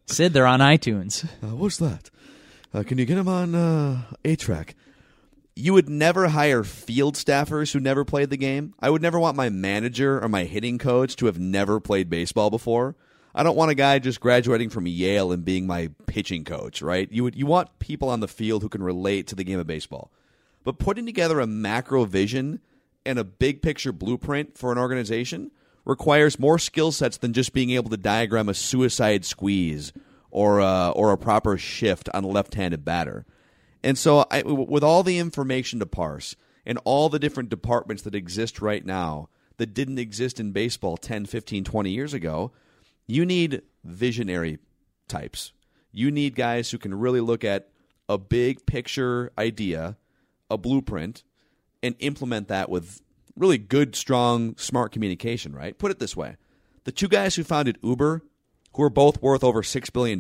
Sid, 0.08 0.34
they're 0.34 0.48
on 0.48 0.60
iTunes. 0.60 1.26
Uh, 1.44 1.56
what's 1.56 1.78
that? 1.78 2.10
Uh, 2.74 2.84
can 2.84 2.98
you 2.98 3.06
get 3.06 3.16
them 3.16 3.28
on 3.28 3.54
uh, 3.56 4.02
A 4.26 4.36
track? 4.36 4.76
You 5.56 5.74
would 5.74 5.90
never 5.90 6.30
hire 6.30 6.64
field 6.64 7.16
staffers 7.16 7.74
who 7.74 7.80
never 7.80 8.06
played 8.06 8.30
the 8.30 8.38
game. 8.38 8.74
I 8.80 8.90
would 8.90 9.02
never 9.02 9.20
want 9.20 9.36
my 9.36 9.50
manager 9.50 10.20
or 10.22 10.30
my 10.30 10.46
hitting 10.46 10.78
coach 10.78 11.16
to 11.18 11.26
have 11.26 11.40
never 11.40 11.80
played 11.80 12.10
baseball 12.10 12.50
before. 12.50 12.96
I 13.36 13.44
don't 13.44 13.58
want 13.58 13.72
a 13.72 13.76
guy 13.76 14.00
just 14.00 14.20
graduating 14.20 14.70
from 14.70 14.88
Yale 14.88 15.32
and 15.32 15.46
being 15.46 15.68
my 15.68 15.90
pitching 16.06 16.44
coach, 16.44 16.82
right? 16.82 17.10
You 17.12 17.24
would 17.24 17.36
you 17.36 17.46
want 17.46 17.80
people 17.80 18.10
on 18.10 18.20
the 18.20 18.28
field 18.28 18.62
who 18.62 18.70
can 18.70 18.84
relate 18.84 19.28
to 19.28 19.36
the 19.36 19.44
game 19.44 19.60
of 19.60 19.68
baseball. 19.68 20.12
But 20.64 20.80
putting 20.80 21.06
together 21.06 21.40
a 21.40 21.48
macro 21.48 22.06
vision 22.06 22.60
and 23.06 23.18
a 23.18 23.24
big 23.24 23.62
picture 23.62 23.92
blueprint 23.92 24.58
for 24.58 24.72
an 24.72 24.78
organization 24.78 25.52
requires 25.86 26.40
more 26.40 26.60
skill 26.60 26.92
sets 26.92 27.18
than 27.18 27.34
just 27.34 27.54
being 27.54 27.72
able 27.72 27.90
to 27.90 27.98
diagram 27.98 28.50
a 28.50 28.54
suicide 28.54 29.26
squeeze 29.26 29.92
or 30.30 30.60
a, 30.60 30.92
or 30.92 31.12
a 31.12 31.18
proper 31.18 31.58
shift 31.58 32.10
on 32.14 32.24
a 32.24 32.28
left-handed 32.28 32.86
batter. 32.86 33.26
And 33.84 33.98
so, 33.98 34.26
I, 34.30 34.44
with 34.44 34.84
all 34.84 35.04
the 35.04 35.18
information 35.18 35.80
to 35.80 35.86
parse 35.86 36.36
and 36.66 36.80
all 36.84 37.10
the 37.10 37.20
different 37.20 37.50
departments 37.50 38.04
that 38.04 38.16
exist 38.16 38.62
right 38.62 38.86
now 38.86 39.30
that 39.58 39.74
didn't 39.74 40.00
exist 40.00 40.40
in 40.40 40.52
baseball 40.52 40.98
10, 40.98 41.26
15, 41.26 41.64
20 41.64 41.90
years 41.90 42.14
ago, 42.14 42.52
you 43.08 43.26
need 43.26 43.62
visionary 43.84 44.60
types. 45.08 45.52
You 45.92 46.12
need 46.12 46.36
guys 46.36 46.72
who 46.72 46.78
can 46.78 46.94
really 46.94 47.22
look 47.22 47.44
at 47.44 47.70
a 48.08 48.18
big 48.18 48.66
picture 48.66 49.32
idea, 49.38 49.98
a 50.50 50.58
blueprint, 50.58 51.24
and 51.84 51.96
implement 52.00 52.48
that 52.50 52.70
with 52.70 53.02
really 53.36 53.58
good, 53.58 53.96
strong, 53.96 54.56
smart 54.58 54.92
communication, 54.92 55.54
right? 55.54 55.78
Put 55.78 55.92
it 55.92 56.00
this 56.00 56.16
way 56.16 56.38
the 56.84 56.92
two 56.92 57.08
guys 57.08 57.36
who 57.36 57.44
founded 57.44 57.78
Uber, 57.82 58.24
who 58.74 58.84
are 58.84 58.90
both 58.90 59.22
worth 59.22 59.44
over 59.44 59.62
$6 59.62 59.94
billion, 59.94 60.20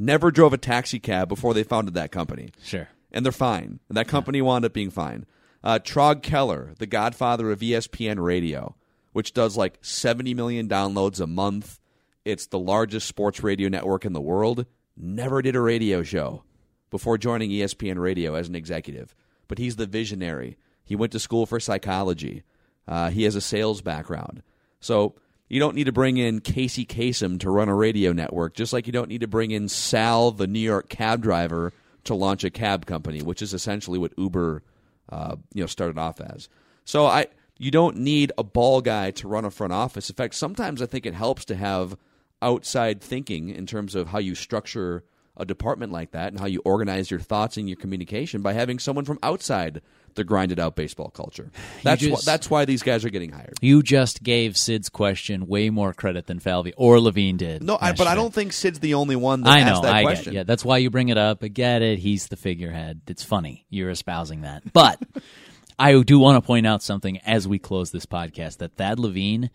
never 0.00 0.30
drove 0.30 0.52
a 0.52 0.58
taxi 0.58 0.98
cab 0.98 1.28
before 1.28 1.54
they 1.54 1.62
founded 1.62 1.94
that 1.94 2.10
company. 2.10 2.50
Sure. 2.62 2.88
And 3.12 3.24
they're 3.24 3.32
fine. 3.32 3.80
And 3.88 3.96
that 3.96 4.08
company 4.08 4.40
wound 4.40 4.64
up 4.64 4.72
being 4.72 4.90
fine. 4.90 5.26
Uh, 5.62 5.78
Traug 5.78 6.22
Keller, 6.22 6.72
the 6.78 6.86
godfather 6.86 7.50
of 7.50 7.60
ESPN 7.60 8.18
Radio, 8.18 8.76
which 9.12 9.34
does 9.34 9.56
like 9.56 9.78
70 9.82 10.32
million 10.34 10.68
downloads 10.68 11.20
a 11.20 11.26
month. 11.26 11.78
It's 12.24 12.46
the 12.46 12.58
largest 12.58 13.06
sports 13.06 13.42
radio 13.42 13.68
network 13.68 14.04
in 14.04 14.12
the 14.12 14.20
world. 14.20 14.66
Never 14.96 15.42
did 15.42 15.56
a 15.56 15.60
radio 15.60 16.02
show 16.02 16.44
before 16.90 17.18
joining 17.18 17.50
ESPN 17.50 17.98
Radio 17.98 18.34
as 18.34 18.48
an 18.48 18.54
executive. 18.54 19.14
But 19.48 19.58
he's 19.58 19.76
the 19.76 19.86
visionary. 19.86 20.56
He 20.84 20.96
went 20.96 21.12
to 21.12 21.18
school 21.18 21.46
for 21.46 21.60
psychology. 21.60 22.42
Uh, 22.86 23.10
he 23.10 23.24
has 23.24 23.36
a 23.36 23.40
sales 23.40 23.82
background. 23.82 24.42
So 24.80 25.14
you 25.50 25.58
don't 25.58 25.74
need 25.74 25.84
to 25.84 25.92
bring 25.92 26.16
in 26.16 26.40
Casey 26.40 26.86
Kasem 26.86 27.40
to 27.40 27.50
run 27.50 27.68
a 27.68 27.74
radio 27.74 28.12
network, 28.12 28.54
just 28.54 28.72
like 28.72 28.86
you 28.86 28.92
don't 28.92 29.08
need 29.08 29.22
to 29.22 29.26
bring 29.26 29.50
in 29.50 29.68
Sal, 29.68 30.30
the 30.30 30.46
New 30.46 30.60
York 30.60 30.88
cab 30.88 31.22
driver, 31.22 31.72
to 32.04 32.14
launch 32.14 32.44
a 32.44 32.50
cab 32.50 32.86
company, 32.86 33.20
which 33.20 33.42
is 33.42 33.52
essentially 33.52 33.98
what 33.98 34.12
Uber, 34.16 34.62
uh, 35.10 35.36
you 35.52 35.60
know, 35.60 35.66
started 35.66 35.98
off 35.98 36.20
as. 36.20 36.48
So 36.84 37.04
I, 37.04 37.26
you 37.58 37.72
don't 37.72 37.96
need 37.96 38.32
a 38.38 38.44
ball 38.44 38.80
guy 38.80 39.10
to 39.10 39.28
run 39.28 39.44
a 39.44 39.50
front 39.50 39.72
office. 39.72 40.08
In 40.08 40.14
fact, 40.14 40.36
sometimes 40.36 40.80
I 40.80 40.86
think 40.86 41.04
it 41.04 41.14
helps 41.14 41.44
to 41.46 41.56
have 41.56 41.96
outside 42.40 43.00
thinking 43.00 43.50
in 43.50 43.66
terms 43.66 43.96
of 43.96 44.06
how 44.06 44.18
you 44.18 44.36
structure 44.36 45.04
a 45.36 45.44
department 45.44 45.90
like 45.90 46.12
that 46.12 46.28
and 46.28 46.38
how 46.38 46.46
you 46.46 46.62
organize 46.64 47.10
your 47.10 47.20
thoughts 47.20 47.56
and 47.56 47.68
your 47.68 47.76
communication 47.76 48.40
by 48.40 48.52
having 48.52 48.78
someone 48.78 49.04
from 49.04 49.18
outside 49.22 49.82
the 50.14 50.24
grinded 50.24 50.58
out 50.58 50.76
baseball 50.76 51.10
culture. 51.10 51.50
That's 51.82 52.00
just- 52.02 52.22
wh- 52.22 52.24
that's 52.24 52.50
why 52.50 52.64
these 52.64 52.82
guys 52.82 53.04
are 53.04 53.10
getting 53.10 53.32
hired. 53.32 53.54
You 53.60 53.82
just 53.82 54.22
gave 54.22 54.56
Sid's 54.56 54.88
question 54.88 55.46
way 55.46 55.70
more 55.70 55.92
credit 55.92 56.26
than 56.26 56.38
Falvey 56.40 56.72
or 56.76 57.00
Levine 57.00 57.36
did. 57.36 57.62
No, 57.62 57.78
I, 57.80 57.92
but 57.92 58.06
I 58.06 58.14
don't 58.14 58.32
think 58.34 58.52
Sid's 58.52 58.78
the 58.80 58.94
only 58.94 59.16
one 59.16 59.42
that 59.42 59.50
I 59.50 59.60
asked 59.60 59.82
that 59.82 59.94
I 59.94 60.02
question. 60.02 60.32
yeah, 60.34 60.42
that's 60.44 60.64
why 60.64 60.78
you 60.78 60.90
bring 60.90 61.08
it 61.08 61.18
up. 61.18 61.42
I 61.44 61.48
get 61.48 61.82
it. 61.82 61.98
He's 61.98 62.28
the 62.28 62.36
figurehead. 62.36 63.00
It's 63.08 63.22
funny 63.24 63.66
you're 63.70 63.90
espousing 63.90 64.42
that, 64.42 64.72
but 64.72 65.00
I 65.78 66.00
do 66.02 66.18
want 66.18 66.36
to 66.42 66.46
point 66.46 66.66
out 66.66 66.82
something 66.82 67.18
as 67.18 67.48
we 67.48 67.58
close 67.58 67.90
this 67.90 68.06
podcast 68.06 68.58
that 68.58 68.76
Thad 68.76 68.98
Levine, 68.98 69.50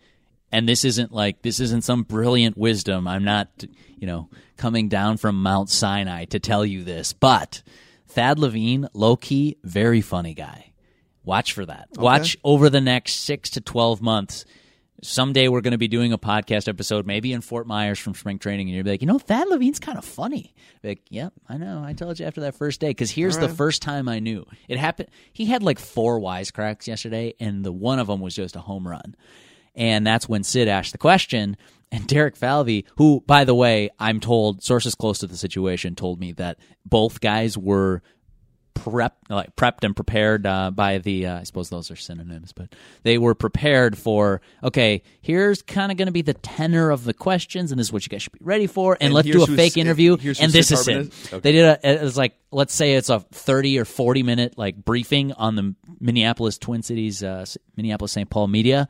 and 0.50 0.68
this 0.68 0.84
isn't 0.84 1.12
like 1.12 1.42
this 1.42 1.60
isn't 1.60 1.84
some 1.84 2.02
brilliant 2.02 2.56
wisdom. 2.56 3.06
I'm 3.06 3.24
not, 3.24 3.48
you 3.98 4.06
know, 4.06 4.28
coming 4.56 4.88
down 4.88 5.18
from 5.18 5.40
Mount 5.42 5.70
Sinai 5.70 6.24
to 6.26 6.40
tell 6.40 6.64
you 6.64 6.82
this, 6.82 7.12
but 7.12 7.62
Thad 8.08 8.38
Levine, 8.38 8.88
low 8.94 9.16
key, 9.16 9.56
very 9.62 10.00
funny 10.00 10.34
guy. 10.34 10.72
Watch 11.24 11.52
for 11.52 11.66
that. 11.66 11.88
Watch 11.96 12.36
over 12.44 12.70
the 12.70 12.80
next 12.80 13.14
six 13.16 13.50
to 13.50 13.60
twelve 13.60 14.00
months 14.00 14.44
someday 15.02 15.48
we're 15.48 15.60
going 15.60 15.72
to 15.72 15.78
be 15.78 15.88
doing 15.88 16.12
a 16.12 16.18
podcast 16.18 16.68
episode, 16.68 17.06
maybe 17.06 17.32
in 17.32 17.40
Fort 17.40 17.66
Myers 17.66 17.98
from 17.98 18.14
spring 18.14 18.38
training, 18.38 18.68
and 18.68 18.76
you'll 18.76 18.84
be 18.84 18.90
like, 18.90 19.02
you 19.02 19.06
know, 19.06 19.18
Thad 19.18 19.48
Levine's 19.48 19.78
kind 19.78 19.98
of 19.98 20.04
funny. 20.04 20.54
Like, 20.82 21.02
yep, 21.08 21.32
I 21.48 21.56
know. 21.56 21.82
I 21.84 21.92
told 21.92 22.18
you 22.18 22.26
after 22.26 22.42
that 22.42 22.54
first 22.54 22.80
day. 22.80 22.88
Because 22.88 23.10
here's 23.10 23.38
the 23.38 23.48
first 23.48 23.82
time 23.82 24.08
I 24.08 24.20
knew 24.20 24.46
it 24.68 24.78
happened. 24.78 25.08
He 25.32 25.46
had 25.46 25.62
like 25.62 25.78
four 25.78 26.20
wisecracks 26.20 26.86
yesterday, 26.86 27.34
and 27.40 27.64
the 27.64 27.72
one 27.72 27.98
of 27.98 28.06
them 28.06 28.20
was 28.20 28.34
just 28.34 28.56
a 28.56 28.60
home 28.60 28.86
run. 28.86 29.14
And 29.74 30.06
that's 30.06 30.28
when 30.28 30.42
Sid 30.42 30.68
asked 30.68 30.92
the 30.92 30.98
question. 30.98 31.56
And 31.92 32.06
Derek 32.06 32.36
Falvey, 32.36 32.84
who, 32.96 33.22
by 33.26 33.44
the 33.44 33.54
way, 33.54 33.90
I'm 33.98 34.20
told 34.20 34.62
sources 34.62 34.94
close 34.94 35.18
to 35.20 35.26
the 35.26 35.36
situation 35.36 35.94
told 35.94 36.18
me 36.20 36.32
that 36.32 36.58
both 36.84 37.20
guys 37.20 37.56
were 37.56 38.02
prepped, 38.74 39.12
like 39.30 39.56
prepped 39.56 39.84
and 39.84 39.96
prepared 39.96 40.46
uh, 40.46 40.70
by 40.70 40.98
the. 40.98 41.26
Uh, 41.26 41.40
I 41.40 41.42
suppose 41.44 41.70
those 41.70 41.90
are 41.90 41.96
synonyms, 41.96 42.52
but 42.52 42.74
they 43.02 43.18
were 43.18 43.34
prepared 43.34 43.96
for. 43.96 44.40
Okay, 44.62 45.02
here's 45.20 45.62
kind 45.62 45.90
of 45.90 45.98
going 45.98 46.06
to 46.06 46.12
be 46.12 46.22
the 46.22 46.34
tenor 46.34 46.90
of 46.90 47.04
the 47.04 47.14
questions, 47.14 47.72
and 47.72 47.78
this 47.78 47.88
is 47.88 47.92
what 47.92 48.04
you 48.04 48.10
guys 48.10 48.22
should 48.22 48.32
be 48.32 48.40
ready 48.42 48.66
for. 48.66 48.94
And, 48.94 49.04
And 49.04 49.14
let's 49.14 49.28
do 49.28 49.42
a 49.42 49.46
fake 49.46 49.76
interview, 49.76 50.16
who 50.16 50.34
and 50.40 50.52
this 50.52 50.70
is 50.70 50.86
it. 50.86 51.12
Okay. 51.32 51.38
They 51.40 51.52
did 51.52 51.64
a. 51.64 51.90
It 51.94 52.02
was 52.02 52.16
like 52.16 52.36
let's 52.50 52.74
say 52.74 52.94
it's 52.94 53.08
a 53.08 53.20
thirty 53.20 53.78
or 53.78 53.84
forty 53.84 54.22
minute 54.22 54.58
like 54.58 54.76
briefing 54.76 55.32
on 55.32 55.56
the 55.56 55.74
Minneapolis 56.00 56.58
Twin 56.58 56.82
Cities, 56.82 57.22
uh, 57.22 57.46
Minneapolis 57.76 58.12
St. 58.12 58.28
Paul 58.28 58.48
media. 58.48 58.88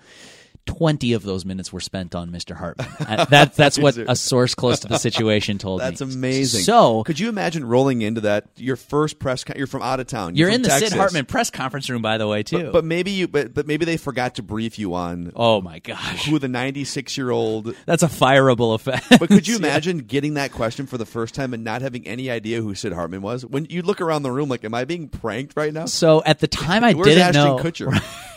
Twenty 0.66 1.12
of 1.14 1.22
those 1.22 1.44
minutes 1.44 1.72
were 1.72 1.80
spent 1.80 2.14
on 2.14 2.30
Mr. 2.30 2.56
Hartman. 2.56 2.88
Uh, 3.00 3.24
that, 3.26 3.54
that's 3.54 3.78
what 3.78 3.96
a 4.08 4.14
source 4.16 4.54
close 4.54 4.80
to 4.80 4.88
the 4.88 4.98
situation 5.06 5.58
told 5.58 5.80
That's 5.80 6.00
me. 6.00 6.06
That's 6.06 6.16
amazing. 6.16 6.62
So 6.62 7.02
could 7.04 7.18
you 7.18 7.28
imagine 7.28 7.64
rolling 7.64 8.02
into 8.02 8.22
that? 8.22 8.46
Your 8.56 8.76
first 8.76 9.18
press. 9.18 9.44
Con- 9.44 9.56
you're 9.56 9.66
from 9.66 9.82
out 9.82 10.00
of 10.00 10.06
town. 10.06 10.36
you're 10.36 10.48
from 10.48 10.56
in 10.56 10.62
the 10.62 10.68
Texas. 10.68 10.90
Sid 10.90 10.98
Hartman 10.98 11.24
press 11.24 11.50
conference 11.50 11.88
room, 11.88 12.02
by 12.02 12.18
the 12.18 12.26
way, 12.26 12.42
too. 12.42 12.64
But, 12.64 12.72
but 12.72 12.84
maybe 12.84 13.12
you. 13.12 13.28
But, 13.28 13.54
but 13.54 13.66
maybe 13.66 13.84
they 13.84 13.96
forgot 13.96 14.34
to 14.36 14.42
brief 14.42 14.78
you 14.78 14.94
on 14.94 15.32
oh 15.36 15.60
my 15.60 15.78
gosh, 15.78 16.26
who 16.26 16.38
the 16.38 16.48
96 16.48 17.16
year 17.16 17.30
old. 17.30 17.74
that's 17.86 18.02
a 18.02 18.08
fireable 18.08 18.74
effect. 18.74 19.06
But 19.18 19.28
could 19.30 19.48
you 19.48 19.56
imagine 19.56 19.98
getting 19.98 20.34
that 20.34 20.52
question 20.52 20.86
for 20.86 20.98
the 20.98 21.06
first 21.06 21.34
time 21.34 21.54
and 21.54 21.64
not 21.64 21.80
having 21.80 22.06
any 22.06 22.30
idea 22.30 22.60
who 22.60 22.74
Sid 22.74 22.92
Hartman 22.92 23.22
was? 23.22 23.46
When 23.46 23.66
you 23.66 23.82
look 23.82 24.00
around 24.00 24.24
the 24.24 24.30
room, 24.30 24.48
like, 24.48 24.64
am 24.64 24.74
I 24.74 24.84
being 24.84 25.08
pranked 25.08 25.56
right 25.56 25.72
now? 25.72 25.86
So 25.86 26.22
at 26.24 26.40
the 26.40 26.46
time, 26.46 26.84
I 26.84 26.92
didn't 26.92 27.18
Ashton 27.18 27.44
know. 27.44 27.56
Kutcher? 27.58 27.86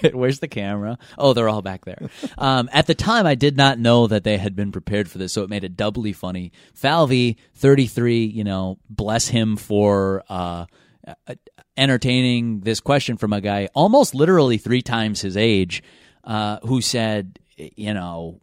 Right. 0.03 0.15
Where's 0.15 0.39
the 0.39 0.47
camera? 0.47 0.97
Oh, 1.17 1.33
they're 1.33 1.49
all 1.49 1.61
back 1.61 1.83
there. 1.85 2.09
Um, 2.37 2.69
at 2.71 2.87
the 2.87 2.95
time, 2.95 3.25
I 3.25 3.35
did 3.35 3.57
not 3.57 3.79
know 3.79 4.07
that 4.07 4.23
they 4.23 4.37
had 4.37 4.55
been 4.55 4.71
prepared 4.71 5.09
for 5.09 5.17
this, 5.17 5.33
so 5.33 5.43
it 5.43 5.49
made 5.49 5.63
it 5.63 5.75
doubly 5.75 6.13
funny. 6.13 6.51
Falvey, 6.73 7.37
33, 7.55 8.25
you 8.25 8.43
know, 8.43 8.77
bless 8.89 9.27
him 9.27 9.57
for 9.57 10.23
uh, 10.29 10.65
uh, 11.07 11.35
entertaining 11.77 12.61
this 12.61 12.79
question 12.79 13.17
from 13.17 13.33
a 13.33 13.41
guy 13.41 13.67
almost 13.73 14.13
literally 14.13 14.57
three 14.57 14.81
times 14.81 15.21
his 15.21 15.37
age, 15.37 15.83
uh, 16.23 16.59
who 16.63 16.81
said, 16.81 17.39
you 17.57 17.93
know, 17.93 18.39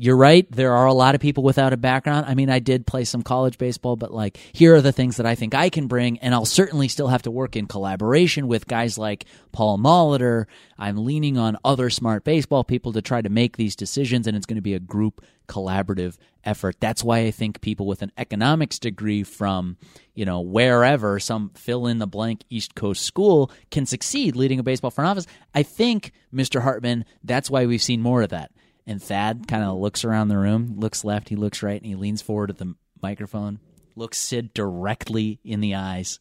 you're 0.00 0.16
right. 0.16 0.50
There 0.50 0.74
are 0.74 0.86
a 0.86 0.92
lot 0.92 1.16
of 1.16 1.20
people 1.20 1.42
without 1.42 1.72
a 1.72 1.76
background. 1.76 2.26
I 2.26 2.34
mean, 2.36 2.48
I 2.48 2.60
did 2.60 2.86
play 2.86 3.04
some 3.04 3.22
college 3.22 3.58
baseball, 3.58 3.96
but 3.96 4.14
like, 4.14 4.36
here 4.52 4.76
are 4.76 4.80
the 4.80 4.92
things 4.92 5.16
that 5.16 5.26
I 5.26 5.34
think 5.34 5.56
I 5.56 5.70
can 5.70 5.88
bring, 5.88 6.18
and 6.20 6.32
I'll 6.32 6.44
certainly 6.44 6.86
still 6.86 7.08
have 7.08 7.22
to 7.22 7.32
work 7.32 7.56
in 7.56 7.66
collaboration 7.66 8.46
with 8.46 8.68
guys 8.68 8.96
like 8.96 9.24
Paul 9.50 9.76
Molitor. 9.76 10.46
I'm 10.78 11.04
leaning 11.04 11.36
on 11.36 11.58
other 11.64 11.90
smart 11.90 12.22
baseball 12.22 12.62
people 12.62 12.92
to 12.92 13.02
try 13.02 13.20
to 13.20 13.28
make 13.28 13.56
these 13.56 13.74
decisions, 13.74 14.28
and 14.28 14.36
it's 14.36 14.46
going 14.46 14.54
to 14.54 14.62
be 14.62 14.74
a 14.74 14.80
group 14.80 15.20
collaborative 15.48 16.16
effort. 16.44 16.76
That's 16.78 17.02
why 17.02 17.20
I 17.20 17.32
think 17.32 17.60
people 17.60 17.86
with 17.86 18.02
an 18.02 18.12
economics 18.16 18.78
degree 18.78 19.24
from, 19.24 19.78
you 20.14 20.24
know, 20.24 20.42
wherever, 20.42 21.18
some 21.18 21.50
fill 21.56 21.88
in 21.88 21.98
the 21.98 22.06
blank 22.06 22.42
East 22.48 22.76
Coast 22.76 23.02
school 23.02 23.50
can 23.72 23.84
succeed 23.84 24.36
leading 24.36 24.60
a 24.60 24.62
baseball 24.62 24.92
front 24.92 25.10
office. 25.10 25.26
I 25.54 25.64
think, 25.64 26.12
Mr. 26.32 26.62
Hartman, 26.62 27.04
that's 27.24 27.50
why 27.50 27.66
we've 27.66 27.82
seen 27.82 28.00
more 28.00 28.22
of 28.22 28.28
that. 28.28 28.52
And 28.88 29.02
Thad 29.02 29.46
kind 29.46 29.62
of 29.62 29.76
looks 29.76 30.04
around 30.04 30.28
the 30.28 30.38
room, 30.38 30.76
looks 30.78 31.04
left, 31.04 31.28
he 31.28 31.36
looks 31.36 31.62
right, 31.62 31.76
and 31.76 31.86
he 31.86 31.94
leans 31.94 32.22
forward 32.22 32.50
at 32.50 32.58
the 32.58 32.74
microphone, 33.02 33.60
looks 33.94 34.18
Sid 34.18 34.54
directly 34.54 35.38
in 35.44 35.60
the 35.60 35.74
eyes. 35.74 36.18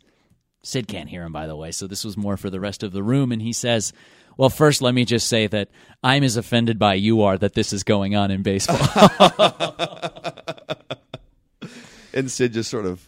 Sid 0.63 0.88
can't 0.88 1.10
hear 1.10 1.23
him, 1.23 1.32
by 1.32 1.47
the 1.47 1.56
way, 1.56 1.71
so 1.71 1.88
this 1.88 2.03
was 2.03 2.17
more 2.17 2.36
for 2.36 2.49
the 2.49 2.60
rest 2.60 2.84
of 2.84 2.91
the 2.91 3.01
room. 3.01 3.32
And 3.32 3.41
he 3.41 3.53
says, 3.53 3.93
Well, 4.36 4.49
first, 4.49 4.82
let 4.82 4.93
me 4.93 5.06
just 5.06 5.27
say 5.27 5.47
that 5.47 5.69
I'm 6.03 6.23
as 6.23 6.36
offended 6.36 6.77
by 6.77 6.95
you 6.95 7.21
are 7.21 7.38
that 7.38 7.53
this 7.53 7.71
is 7.71 7.84
going 7.84 8.15
on 8.15 8.32
in 8.32 8.43
baseball. 8.43 8.77
And 12.17 12.32
Sid 12.32 12.51
just 12.51 12.71
sort 12.71 12.88
of, 12.88 13.08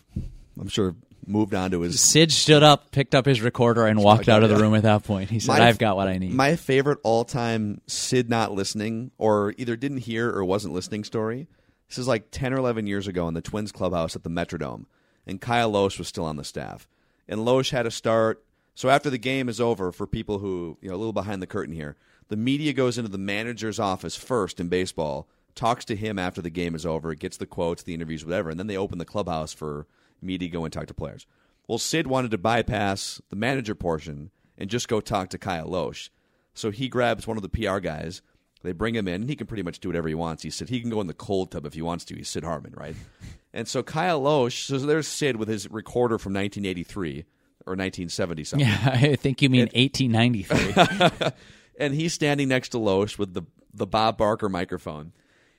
I'm 0.59 0.67
sure, 0.67 0.95
moved 1.29 1.53
on 1.53 1.71
to 1.71 1.81
his. 1.81 2.01
Sid 2.01 2.31
stood 2.31 2.63
up, 2.63 2.91
picked 2.91 3.15
up 3.15 3.25
his 3.25 3.41
recorder, 3.41 3.85
and 3.85 4.01
walked 4.01 4.27
out 4.27 4.43
of 4.43 4.49
the 4.49 4.57
room 4.57 4.75
at 4.75 4.83
that 4.83 5.03
point. 5.03 5.29
He 5.29 5.39
said, 5.39 5.59
My- 5.59 5.67
I've 5.67 5.77
got 5.77 5.95
what 5.95 6.07
I 6.07 6.17
need. 6.17 6.33
My 6.33 6.55
favorite 6.55 6.99
all 7.03 7.23
time 7.25 7.81
Sid 7.87 8.29
not 8.29 8.51
listening 8.51 9.11
or 9.17 9.53
either 9.57 9.75
didn't 9.75 9.99
hear 9.99 10.29
or 10.29 10.43
wasn't 10.43 10.73
listening 10.73 11.03
story. 11.03 11.47
This 11.87 11.97
is 11.97 12.07
like 12.07 12.31
10 12.31 12.53
or 12.53 12.57
11 12.57 12.87
years 12.87 13.07
ago 13.07 13.27
in 13.27 13.33
the 13.33 13.41
Twins 13.41 13.71
clubhouse 13.71 14.15
at 14.15 14.23
the 14.23 14.29
Metrodome. 14.29 14.85
And 15.25 15.41
Kyle 15.41 15.71
Lohse 15.71 15.97
was 15.97 16.07
still 16.07 16.25
on 16.25 16.37
the 16.37 16.43
staff. 16.43 16.87
And 17.27 17.41
Lohse 17.41 17.71
had 17.71 17.83
to 17.83 17.91
start. 17.91 18.43
So 18.75 18.89
after 18.89 19.09
the 19.09 19.17
game 19.17 19.49
is 19.49 19.59
over, 19.59 19.91
for 19.91 20.07
people 20.07 20.39
who, 20.39 20.77
you 20.81 20.89
know, 20.89 20.95
a 20.95 20.97
little 20.97 21.13
behind 21.13 21.41
the 21.41 21.47
curtain 21.47 21.73
here, 21.73 21.95
the 22.29 22.37
media 22.37 22.73
goes 22.73 22.97
into 22.97 23.09
the 23.09 23.17
manager's 23.17 23.79
office 23.79 24.15
first 24.15 24.59
in 24.59 24.69
baseball, 24.69 25.27
talks 25.55 25.83
to 25.85 25.95
him 25.95 26.17
after 26.17 26.41
the 26.41 26.49
game 26.49 26.75
is 26.75 26.85
over, 26.85 27.13
gets 27.15 27.37
the 27.37 27.45
quotes, 27.45 27.83
the 27.83 27.93
interviews, 27.93 28.23
whatever, 28.23 28.49
and 28.49 28.59
then 28.59 28.67
they 28.67 28.77
open 28.77 28.97
the 28.99 29.05
clubhouse 29.05 29.51
for 29.51 29.85
media 30.21 30.49
to 30.49 30.53
go 30.53 30.63
and 30.63 30.73
talk 30.73 30.87
to 30.87 30.93
players. 30.93 31.25
Well, 31.67 31.77
Sid 31.77 32.07
wanted 32.07 32.31
to 32.31 32.37
bypass 32.37 33.21
the 33.29 33.35
manager 33.35 33.75
portion 33.75 34.31
and 34.57 34.69
just 34.69 34.87
go 34.87 34.99
talk 34.99 35.29
to 35.29 35.37
Kyle 35.37 35.67
Lohse. 35.67 36.09
So 36.53 36.71
he 36.71 36.89
grabs 36.89 37.27
one 37.27 37.37
of 37.37 37.43
the 37.43 37.49
PR 37.49 37.79
guys. 37.79 38.21
They 38.63 38.73
bring 38.73 38.95
him 38.95 39.07
in, 39.07 39.21
and 39.21 39.29
he 39.29 39.35
can 39.35 39.47
pretty 39.47 39.63
much 39.63 39.79
do 39.79 39.87
whatever 39.87 40.09
he 40.09 40.15
wants. 40.15 40.43
He 40.43 40.49
said 40.49 40.67
he 40.67 40.81
can 40.81 40.89
go 40.89 40.99
in 40.99 41.07
the 41.07 41.13
cold 41.13 41.51
tub 41.51 41.65
if 41.65 41.73
he 41.73 41.81
wants 41.81 42.03
to. 42.05 42.15
He's 42.15 42.27
Sid 42.27 42.43
Hartman, 42.43 42.73
right? 42.75 42.95
and 43.53 43.67
so 43.67 43.81
Kyle 43.83 44.21
Lohse, 44.21 44.65
so 44.65 44.77
there's 44.79 45.07
Sid 45.07 45.37
with 45.37 45.47
his 45.47 45.69
recorder 45.71 46.17
from 46.17 46.33
1983 46.33 47.25
or 47.65 47.73
1970 47.73 48.43
something. 48.43 48.67
yeah, 48.67 48.77
I 48.91 49.15
think 49.15 49.41
you 49.41 49.49
mean 49.49 49.69
1893. 49.73 51.31
and 51.79 51.93
he's 51.93 52.13
standing 52.13 52.49
next 52.49 52.69
to 52.69 52.77
Lohse 52.77 53.17
with 53.17 53.33
the 53.33 53.43
the 53.73 53.87
Bob 53.87 54.17
Barker 54.17 54.49
microphone, 54.49 55.13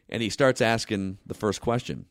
and 0.09 0.21
he 0.21 0.29
starts 0.29 0.61
asking 0.61 1.19
the 1.25 1.35
first 1.35 1.61
question. 1.61 2.07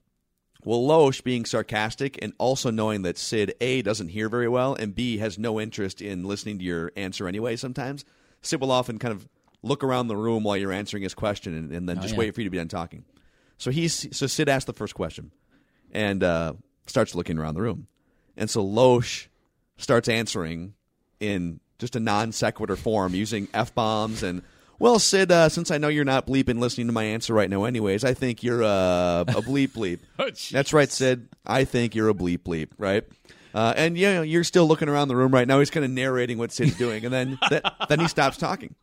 Well, 0.66 0.82
Lohse, 0.82 1.24
being 1.24 1.46
sarcastic 1.46 2.20
and 2.22 2.34
also 2.38 2.70
knowing 2.70 3.04
that 3.04 3.18
Sid 3.18 3.56
A 3.62 3.82
doesn't 3.82 4.10
hear 4.10 4.28
very 4.28 4.50
well 4.50 4.76
and 4.76 4.94
B 4.94 5.18
has 5.18 5.40
no 5.40 5.60
interest 5.60 6.02
in 6.02 6.26
listening 6.26 6.60
to 6.60 6.66
your 6.66 6.92
answer 6.98 7.28
anyway, 7.28 7.56
sometimes 7.56 8.04
Sid 8.42 8.60
will 8.60 8.72
often 8.72 9.00
kind 9.00 9.14
of 9.14 9.28
look 9.64 9.84
around 9.84 10.08
the 10.08 10.18
room 10.18 10.44
while 10.44 10.58
you're 10.58 10.74
answering 10.74 11.04
his 11.04 11.14
question 11.14 11.54
and, 11.56 11.72
and 11.72 11.88
then 11.88 11.98
just 12.02 12.10
Oh, 12.10 12.16
yeah. 12.16 12.20
wait 12.20 12.36
for 12.36 12.42
you 12.42 12.46
to 12.46 12.50
be 12.52 12.58
done 12.58 12.68
talking. 12.68 13.06
So 13.58 13.72
he's 13.72 14.08
so 14.16 14.28
Sid 14.28 14.50
asks 14.50 14.66
the 14.66 14.74
first 14.74 14.96
question 14.96 15.32
and 15.92 16.24
uh, 16.24 16.54
starts 16.88 17.16
looking 17.16 17.38
around 17.38 17.56
the 17.56 17.62
room, 17.62 17.88
and 18.38 18.50
so 18.50 18.64
Lohse 18.64 19.28
starts 19.78 20.08
answering 20.08 20.74
in 21.20 21.60
just 21.78 21.96
a 21.96 22.00
non 22.00 22.32
sequitur 22.32 22.76
form 22.76 23.14
using 23.16 23.48
f 23.54 23.74
bombs 23.74 24.24
and. 24.24 24.42
Well, 24.80 24.98
Sid, 24.98 25.30
uh, 25.32 25.50
since 25.50 25.72
I 25.72 25.78
know 25.78 25.90
you're 25.90 26.06
not 26.06 26.26
bleeping 26.26 26.60
listening 26.60 26.88
to 26.88 26.94
my 26.94 27.04
answer 27.04 27.34
right 27.34 27.50
now, 27.50 27.66
anyways, 27.66 28.06
I 28.06 28.14
think 28.14 28.44
you're 28.44 28.64
uh, 28.64 29.22
a 29.22 29.42
bleep 29.42 29.70
bleep. 29.70 30.00
That's 30.52 30.72
right, 30.72 30.90
Sid. 30.90 31.28
I 31.46 31.66
think 31.66 31.96
you're 31.96 32.10
a 32.10 32.14
bleep 32.14 32.40
bleep, 32.40 32.70
right? 32.78 33.04
Uh, 33.54 33.74
and 33.76 33.98
you 33.98 34.06
know, 34.08 34.22
you're 34.22 34.44
still 34.46 34.68
looking 34.68 34.88
around 34.88 35.10
the 35.10 35.16
room 35.16 35.34
right 35.34 35.48
now. 35.48 35.60
He's 35.60 35.70
kind 35.70 35.84
of 35.86 35.92
narrating 35.92 36.38
what 36.38 36.52
Sid's 36.54 36.78
doing, 36.78 37.04
and 37.04 37.14
then 37.14 37.38
th- 37.50 37.64
then 37.90 38.00
he 38.00 38.08
stops 38.08 38.38
talking. 38.38 38.76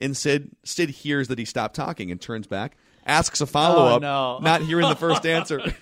And 0.00 0.16
Sid 0.16 0.50
Sid 0.64 0.90
hears 0.90 1.28
that 1.28 1.38
he 1.38 1.44
stopped 1.44 1.76
talking 1.76 2.10
and 2.10 2.20
turns 2.20 2.46
back, 2.46 2.76
asks 3.06 3.40
a 3.40 3.46
follow 3.46 3.86
up, 3.96 4.02
no. 4.02 4.38
not 4.40 4.62
hearing 4.62 4.88
the 4.88 4.96
first 4.96 5.24
answer. 5.26 5.60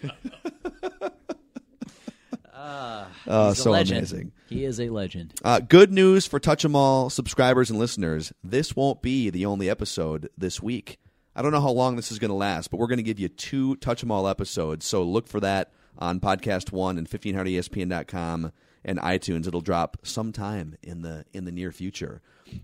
a 2.65 3.55
so 3.55 3.75
amazing. 3.75 4.33
He 4.49 4.65
is 4.65 4.81
a 4.81 4.89
legend. 4.91 5.35
Uh, 5.45 5.61
good 5.61 5.93
news 5.93 6.27
for 6.27 6.39
Touch 6.41 6.65
'em 6.65 6.75
All 6.77 7.11
subscribers 7.11 7.71
and 7.71 7.79
listeners. 7.79 8.33
This 8.43 8.75
won't 8.77 9.03
be 9.03 9.31
the 9.31 9.47
only 9.47 9.69
episode 9.69 10.29
this 10.37 10.63
week. 10.63 10.99
I 11.37 11.43
don't 11.43 11.53
know 11.53 11.61
how 11.61 11.71
long 11.71 11.97
this 11.97 12.13
is 12.13 12.19
going 12.19 12.31
to 12.31 12.35
last, 12.37 12.71
but 12.71 12.79
we're 12.79 12.87
going 12.87 12.99
to 12.99 13.03
give 13.03 13.19
you 13.19 13.29
two 13.29 13.77
Touch 13.77 14.03
'em 14.03 14.11
All 14.11 14.29
episodes. 14.29 14.87
So 14.87 15.03
look 15.03 15.27
for 15.29 15.41
that 15.41 15.73
on 15.99 16.21
Podcast 16.21 16.73
One 16.73 16.99
and 16.99 17.09
1500ESPN.com 17.09 18.53
and 18.85 18.99
iTunes. 18.99 19.47
It'll 19.47 19.61
drop 19.61 19.97
sometime 20.03 20.77
in 20.83 21.03
the 21.03 21.25
in 21.33 21.45
the 21.45 21.53
near 21.53 21.73
future. 21.73 22.21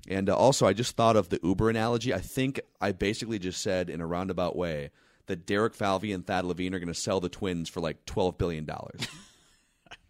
And 0.08 0.28
uh, 0.28 0.36
also, 0.36 0.66
I 0.66 0.72
just 0.72 0.96
thought 0.96 1.16
of 1.16 1.30
the 1.30 1.40
Uber 1.42 1.70
analogy. 1.70 2.14
I 2.14 2.20
think 2.20 2.60
I 2.80 2.92
basically 2.92 3.38
just 3.38 3.60
said 3.60 3.90
in 3.90 4.00
a 4.00 4.06
roundabout 4.06 4.54
way 4.54 4.90
that 5.26 5.46
Derek 5.46 5.74
Falvey 5.74 6.12
and 6.12 6.26
Thad 6.26 6.44
Levine 6.44 6.74
are 6.74 6.78
going 6.78 6.88
to 6.88 6.94
sell 6.94 7.20
the 7.20 7.28
Twins 7.28 7.68
for 7.68 7.80
like 7.80 8.04
twelve 8.04 8.38
billion 8.38 8.64
dollars. 8.64 9.00